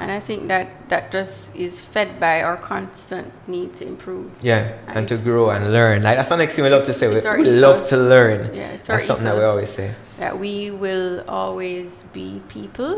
And 0.00 0.10
I 0.10 0.18
think 0.20 0.48
that 0.48 0.66
that 0.88 1.12
just 1.12 1.54
is 1.54 1.80
fed 1.80 2.18
by 2.18 2.42
our 2.42 2.56
constant 2.56 3.32
need 3.46 3.74
to 3.74 3.84
improve. 3.86 4.30
yeah 4.42 4.72
And 4.86 4.96
and 4.98 5.08
to 5.08 5.16
grow 5.18 5.50
and 5.50 5.62
learn 5.72 6.02
like 6.02 6.16
that's 6.16 6.30
the 6.30 6.36
next 6.36 6.54
thing 6.54 6.64
we 6.64 6.70
love 6.70 6.86
to 6.86 6.92
say 6.92 7.06
we, 7.08 7.44
love 7.66 7.86
to 7.88 7.96
learn 7.96 8.40
Yeah, 8.54 8.70
it's 8.76 8.86
that's 8.86 9.04
something 9.06 9.26
that 9.26 9.36
we 9.36 9.44
always 9.44 9.68
say 9.70 9.88
That 10.18 10.34
we 10.44 10.70
will 10.70 11.22
always 11.28 12.04
be 12.14 12.40
people 12.48 12.92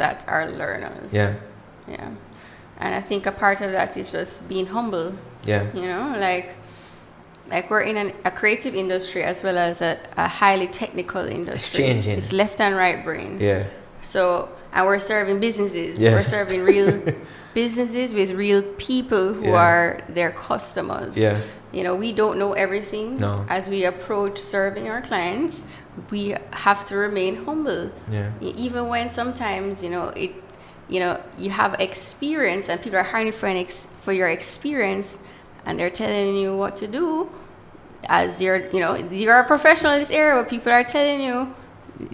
that 0.00 0.24
are 0.26 0.44
learners. 0.50 1.12
yeah 1.12 1.34
Yeah. 1.86 2.10
And 2.80 2.94
I 2.94 3.00
think 3.08 3.26
a 3.26 3.32
part 3.32 3.60
of 3.60 3.70
that 3.72 3.96
is 3.96 4.10
just 4.12 4.48
being 4.48 4.66
humble. 4.66 5.12
yeah 5.46 5.62
You 5.74 5.82
know, 5.92 6.04
like 6.28 6.48
like 7.50 7.70
we're 7.70 7.86
in 7.90 7.96
an, 7.96 8.12
a 8.24 8.30
creative 8.30 8.74
industry 8.74 9.22
as 9.22 9.42
well 9.42 9.56
as 9.58 9.80
a, 9.80 9.96
a 10.16 10.28
highly 10.28 10.66
technical 10.82 11.24
industry. 11.38 11.56
It's 11.56 11.70
changing. 11.94 12.18
It's 12.18 12.32
left 12.32 12.60
and 12.60 12.74
right 12.76 13.00
brain. 13.04 13.38
yeah 13.40 13.64
So, 14.02 14.48
and 14.72 14.86
we're 14.86 14.98
serving 14.98 15.40
businesses. 15.40 15.98
Yeah. 15.98 16.12
We're 16.12 16.24
serving 16.24 16.62
real 16.62 17.02
businesses 17.54 18.12
with 18.14 18.30
real 18.32 18.62
people 18.76 19.32
who 19.34 19.46
Yeah. 19.46 19.56
are 19.66 20.00
their 20.08 20.30
customers. 20.30 21.16
yeah 21.16 21.38
You 21.72 21.82
know, 21.84 21.96
we 21.96 22.12
don't 22.12 22.38
know 22.38 22.52
everything. 22.54 23.16
No. 23.18 23.44
As 23.48 23.68
we 23.68 23.84
approach 23.84 24.38
serving 24.38 24.88
our 24.88 25.02
clients, 25.02 25.64
we 26.10 26.34
have 26.52 26.84
to 26.86 26.96
remain 26.96 27.44
humble. 27.44 27.90
yeah 28.10 28.30
Even 28.40 28.88
when 28.88 29.10
sometimes, 29.10 29.82
you 29.84 29.90
know, 29.90 30.06
it, 30.24 30.32
you 30.88 31.00
know, 31.00 31.20
you 31.36 31.50
have 31.50 31.74
experience 31.80 32.68
and 32.70 32.80
people 32.80 32.98
are 32.98 33.10
hiring 33.14 33.32
for, 33.32 33.46
an 33.46 33.56
ex- 33.56 33.88
for 34.04 34.12
your 34.12 34.28
experience 34.28 35.18
and 35.66 35.78
they're 35.78 35.90
telling 36.04 36.36
you 36.36 36.56
what 36.56 36.76
to 36.82 36.86
do 36.86 37.28
as 38.08 38.40
you're, 38.40 38.60
you 38.70 38.80
know, 38.80 38.94
you're 39.10 39.38
a 39.40 39.44
professional 39.46 39.92
in 39.92 39.98
this 39.98 40.10
area, 40.10 40.34
but 40.40 40.48
people 40.48 40.72
are 40.72 40.84
telling 40.84 41.20
you, 41.20 41.52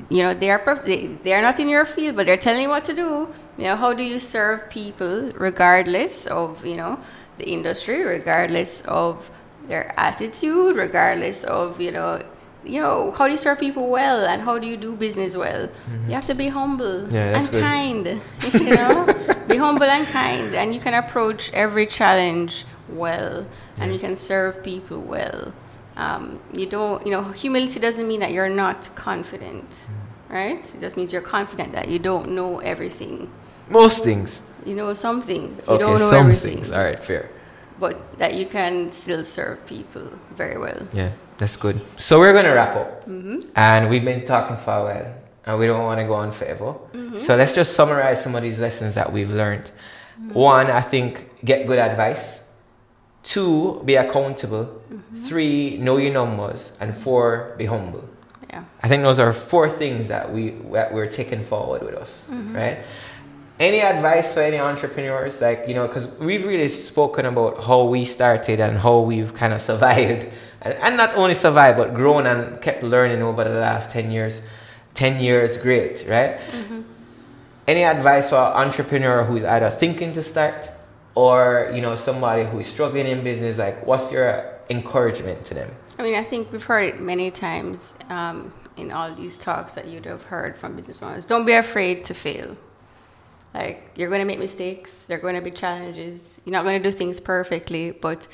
you 0.09 0.23
know, 0.23 0.35
they 0.35 0.51
are, 0.51 0.59
prof- 0.59 0.85
they, 0.85 1.07
they 1.23 1.33
are 1.35 1.43
not 1.43 1.59
in 1.61 1.69
your 1.69 1.85
field, 1.85 2.17
but 2.17 2.27
they're 2.27 2.37
telling 2.39 2.63
you 2.63 2.69
what 2.69 2.85
to 2.87 2.95
do. 2.95 3.29
You 3.59 3.65
know, 3.65 3.77
how 3.77 3.93
do 3.93 4.03
you 4.03 4.19
serve 4.19 4.69
people 4.71 5.33
regardless 5.37 6.27
of, 6.27 6.65
you 6.65 6.77
know, 6.77 6.99
the 7.39 7.49
industry, 7.49 8.03
regardless 8.05 8.83
of 8.83 9.31
their 9.69 9.93
attitude, 9.99 10.77
regardless 10.77 11.45
of, 11.45 11.81
you 11.81 11.91
know, 11.93 12.23
you 12.65 12.81
know, 12.81 13.11
how 13.13 13.27
do 13.27 13.33
you 13.33 13.37
serve 13.37 13.61
people 13.61 13.91
well 13.91 14.25
and 14.25 14.41
how 14.41 14.59
do 14.59 14.67
you 14.67 14.77
do 14.79 14.97
business 14.97 15.37
well? 15.37 15.69
You 16.09 16.15
have 16.15 16.27
to 16.27 16.35
be 16.35 16.49
humble 16.49 17.03
Mm-hmm. 17.03 17.15
Yeah, 17.15 17.39
and 17.39 17.51
good. 17.51 17.63
kind. 17.63 18.23
You 18.55 18.75
know, 18.75 19.07
be 19.49 19.57
humble 19.59 19.85
and 19.85 20.07
kind, 20.07 20.55
and 20.55 20.75
you 20.75 20.81
can 20.81 20.95
approach 20.95 21.53
every 21.53 21.85
challenge 21.87 22.65
well, 22.89 23.47
and 23.79 23.93
you 23.93 23.99
can 23.99 24.17
serve 24.17 24.63
people 24.63 24.99
well. 25.01 25.53
Um, 25.97 26.41
you 26.53 26.67
don't, 26.67 27.05
you 27.07 27.13
know, 27.13 27.23
humility 27.23 27.79
doesn't 27.81 28.07
mean 28.09 28.21
that 28.21 28.33
you're 28.33 28.49
not 28.49 28.91
confident, 28.97 29.71
Mm-hmm. 29.71 30.35
right? 30.35 30.75
It 30.75 30.81
just 30.81 30.97
means 30.97 31.13
you're 31.13 31.23
confident 31.23 31.73
that 31.73 31.89
you 31.89 31.99
don't 31.99 32.31
know 32.31 32.59
everything. 32.61 33.31
most 33.69 34.05
things 34.05 34.43
You 34.67 34.75
know 34.75 34.95
some 34.95 35.23
things. 35.23 35.67
You 35.67 35.75
okay 35.75 35.83
don't 35.85 35.99
know 35.99 36.11
some 36.11 36.27
everything, 36.27 36.57
things 36.57 36.71
all 36.73 36.83
right 36.85 36.99
fair 36.99 37.31
but 37.79 38.19
that 38.19 38.35
you 38.35 38.47
can 38.47 38.91
still 38.91 39.25
serve 39.25 39.67
people 39.67 40.03
very 40.37 40.57
well. 40.59 40.87
Yeah, 40.93 41.11
that's 41.39 41.57
good. 41.57 41.81
So 41.97 42.19
we're 42.21 42.33
going 42.33 42.45
to 42.45 42.53
wrap 42.53 42.77
up. 42.77 43.05
Mm-hmm. 43.05 43.41
And 43.57 43.91
we've 43.91 44.05
been 44.05 44.25
talking 44.25 44.57
for 44.57 44.75
a 44.75 44.85
while, 44.85 45.15
and 45.45 45.59
we 45.59 45.67
don't 45.67 45.83
want 45.83 45.99
to 46.01 46.07
go 46.07 46.15
on 46.15 46.31
forever. 46.31 46.75
So 47.17 47.35
let's 47.37 47.53
just 47.55 47.75
summarize 47.75 48.23
some 48.23 48.35
of 48.37 48.43
these 48.43 48.61
lessons 48.61 48.95
that 48.95 49.13
we've 49.13 49.31
learned. 49.33 49.71
One, 50.33 50.71
I 50.71 50.81
think 50.81 51.29
get 51.45 51.67
good 51.67 51.79
advice. 51.79 52.44
Two, 53.25 53.83
be 53.85 53.97
accountable. 53.97 54.67
Mm-hmm. 54.67 55.17
Three, 55.17 55.79
know 55.79 55.97
your 55.97 56.13
numbers. 56.13 56.79
And 56.81 56.97
four, 56.97 57.55
be 57.59 57.67
humble. 57.67 58.09
Yeah. 58.49 58.65
I 58.83 58.89
think 58.89 59.03
those 59.03 59.19
are 59.19 59.33
four 59.33 59.69
things 59.69 60.07
that 60.09 60.33
we 60.33 60.51
that 60.73 60.95
we're 60.95 61.11
taking 61.11 61.43
forward 61.43 61.83
with 61.83 61.97
us, 61.97 62.29
mm-hmm. 62.31 62.55
right? 62.55 62.79
Any 63.59 63.81
advice 63.81 64.35
for 64.35 64.41
any 64.41 64.59
entrepreneurs, 64.61 65.41
like 65.41 65.65
you 65.67 65.75
know, 65.75 65.89
because 65.89 66.07
we've 66.19 66.45
really 66.45 66.69
spoken 66.69 67.27
about 67.27 67.65
how 67.65 67.85
we 67.85 68.05
started 68.05 68.61
and 68.61 68.79
how 68.79 69.01
we've 69.01 69.35
kind 69.35 69.53
of 69.53 69.61
survived, 69.61 70.29
and, 70.61 70.75
and 70.75 70.97
not 70.97 71.17
only 71.17 71.35
survived 71.35 71.79
but 71.79 71.95
grown 71.95 72.27
and 72.27 72.61
kept 72.61 72.83
learning 72.83 73.23
over 73.23 73.43
the 73.43 73.59
last 73.59 73.91
ten 73.91 74.11
years. 74.11 74.43
Ten 74.95 75.21
years, 75.21 75.57
great, 75.57 76.05
right? 76.09 76.39
Mm-hmm. 76.39 76.83
Any 77.67 77.83
advice 77.83 78.31
for 78.31 78.37
an 78.37 78.67
entrepreneur 78.67 79.25
who's 79.25 79.43
either 79.43 79.69
thinking 79.71 80.13
to 80.13 80.23
start 80.23 80.71
or 81.15 81.71
you 81.75 81.81
know 81.81 81.97
somebody 81.97 82.45
who's 82.45 82.67
struggling 82.67 83.07
in 83.07 83.23
business? 83.23 83.59
Like, 83.59 83.87
what's 83.87 84.11
your 84.13 84.55
encouragement 84.71 85.45
to 85.47 85.55
them? 85.55 85.71
I 85.99 86.03
mean, 86.03 86.15
I 86.17 86.25
think 86.25 86.51
we've 86.51 86.65
heard 86.65 86.95
it 86.95 87.01
many 87.01 87.31
times 87.31 87.95
um, 88.09 88.53
in 88.77 88.91
all 88.91 89.15
these 89.15 89.39
talks 89.39 89.75
that 89.75 89.87
you'd 89.87 90.07
have 90.07 90.25
heard 90.25 90.57
from 90.57 90.75
business 90.77 91.03
owners. 91.03 91.27
Don't 91.27 91.47
be 91.47 91.53
afraid 91.53 92.05
to 92.07 92.15
fail. 92.15 92.57
Like, 93.55 93.93
you're 93.95 94.09
going 94.09 94.21
to 94.21 94.27
make 94.27 94.41
mistakes, 94.41 95.07
there 95.07 95.19
are 95.19 95.21
going 95.21 95.37
to 95.37 95.41
be 95.41 95.53
challenges. 95.53 96.41
You're 96.45 96.53
not 96.53 96.65
going 96.65 96.83
to 96.83 96.91
do 96.91 96.95
things 96.97 97.21
perfectly, 97.21 97.93
but, 97.93 98.27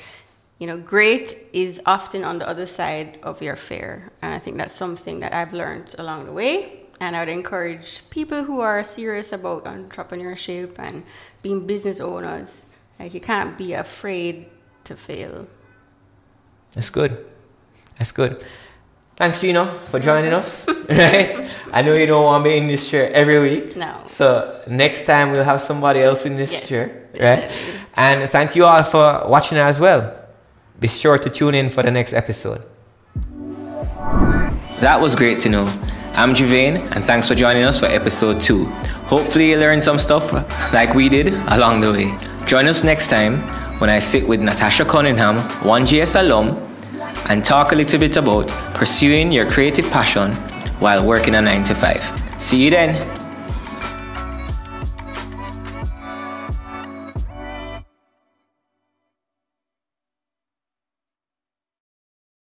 you 0.57 0.65
know, 0.65 0.79
great 0.79 1.37
is 1.53 1.79
often 1.85 2.23
on 2.23 2.39
the 2.39 2.47
other 2.47 2.65
side 2.65 3.19
of 3.21 3.39
your 3.41 3.55
fear 3.55 4.11
And 4.23 4.33
I 4.33 4.39
think 4.39 4.57
that's 4.57 4.75
something 4.75 5.19
that 5.19 5.31
I've 5.31 5.53
learned 5.53 5.93
along 5.99 6.25
the 6.25 6.33
way. 6.33 6.87
And 6.99 7.15
I 7.15 7.19
would 7.19 7.29
encourage 7.29 8.01
people 8.09 8.43
who 8.43 8.61
are 8.61 8.83
serious 8.83 9.31
about 9.31 9.65
entrepreneurship 9.65 10.79
and 10.79 11.03
being 11.43 11.67
business 11.67 11.99
owners, 11.99 12.65
like, 13.01 13.13
you 13.13 13.21
can't 13.21 13.57
be 13.57 13.73
afraid 13.73 14.47
to 14.83 14.95
fail. 14.95 15.47
That's 16.73 16.89
good. 16.89 17.25
That's 17.97 18.11
good. 18.11 18.43
Thanks, 19.15 19.41
Gino, 19.41 19.79
for 19.85 19.99
joining 19.99 20.33
us. 20.33 20.67
right? 20.89 21.49
I 21.71 21.81
know 21.81 21.93
you 21.93 22.05
don't 22.05 22.23
want 22.23 22.43
me 22.43 22.57
in 22.57 22.67
this 22.67 22.89
chair 22.89 23.11
every 23.11 23.39
week. 23.39 23.75
No. 23.75 24.03
So 24.07 24.61
next 24.67 25.05
time 25.05 25.31
we'll 25.31 25.43
have 25.43 25.61
somebody 25.61 26.01
else 26.01 26.25
in 26.25 26.37
this 26.37 26.51
Yes, 26.51 26.67
chair. 26.67 27.09
Right? 27.13 27.49
definitely. 27.49 27.81
And 27.95 28.29
thank 28.29 28.55
you 28.55 28.65
all 28.65 28.83
for 28.83 29.27
watching 29.27 29.57
as 29.57 29.79
well. 29.79 30.15
Be 30.79 30.87
sure 30.87 31.17
to 31.17 31.29
tune 31.29 31.55
in 31.55 31.69
for 31.69 31.83
the 31.83 31.91
next 31.91 32.13
episode. 32.13 32.65
That 34.79 34.99
was 34.99 35.15
great 35.15 35.39
to 35.41 35.49
know. 35.49 35.65
I'm 36.13 36.33
Javane, 36.33 36.91
and 36.91 37.03
thanks 37.03 37.27
for 37.27 37.35
joining 37.35 37.63
us 37.63 37.79
for 37.79 37.85
episode 37.85 38.41
two. 38.41 38.65
Hopefully, 39.05 39.51
you 39.51 39.57
learned 39.57 39.83
some 39.83 39.99
stuff 39.99 40.33
like 40.73 40.93
we 40.93 41.07
did 41.07 41.33
along 41.47 41.81
the 41.81 41.91
way. 41.93 42.30
Join 42.51 42.67
us 42.67 42.83
next 42.83 43.07
time 43.07 43.39
when 43.79 43.89
I 43.89 43.99
sit 43.99 44.27
with 44.27 44.41
Natasha 44.41 44.83
Cunningham, 44.83 45.37
1GS 45.63 46.19
alum, 46.19 46.57
and 47.29 47.45
talk 47.45 47.71
a 47.71 47.75
little 47.75 47.97
bit 47.97 48.17
about 48.17 48.49
pursuing 48.73 49.31
your 49.31 49.49
creative 49.49 49.89
passion 49.89 50.33
while 50.81 51.01
working 51.01 51.35
a 51.35 51.41
9 51.41 51.63
to 51.63 51.73
5. 51.73 52.41
See 52.41 52.65
you 52.65 52.69
then. 52.69 53.20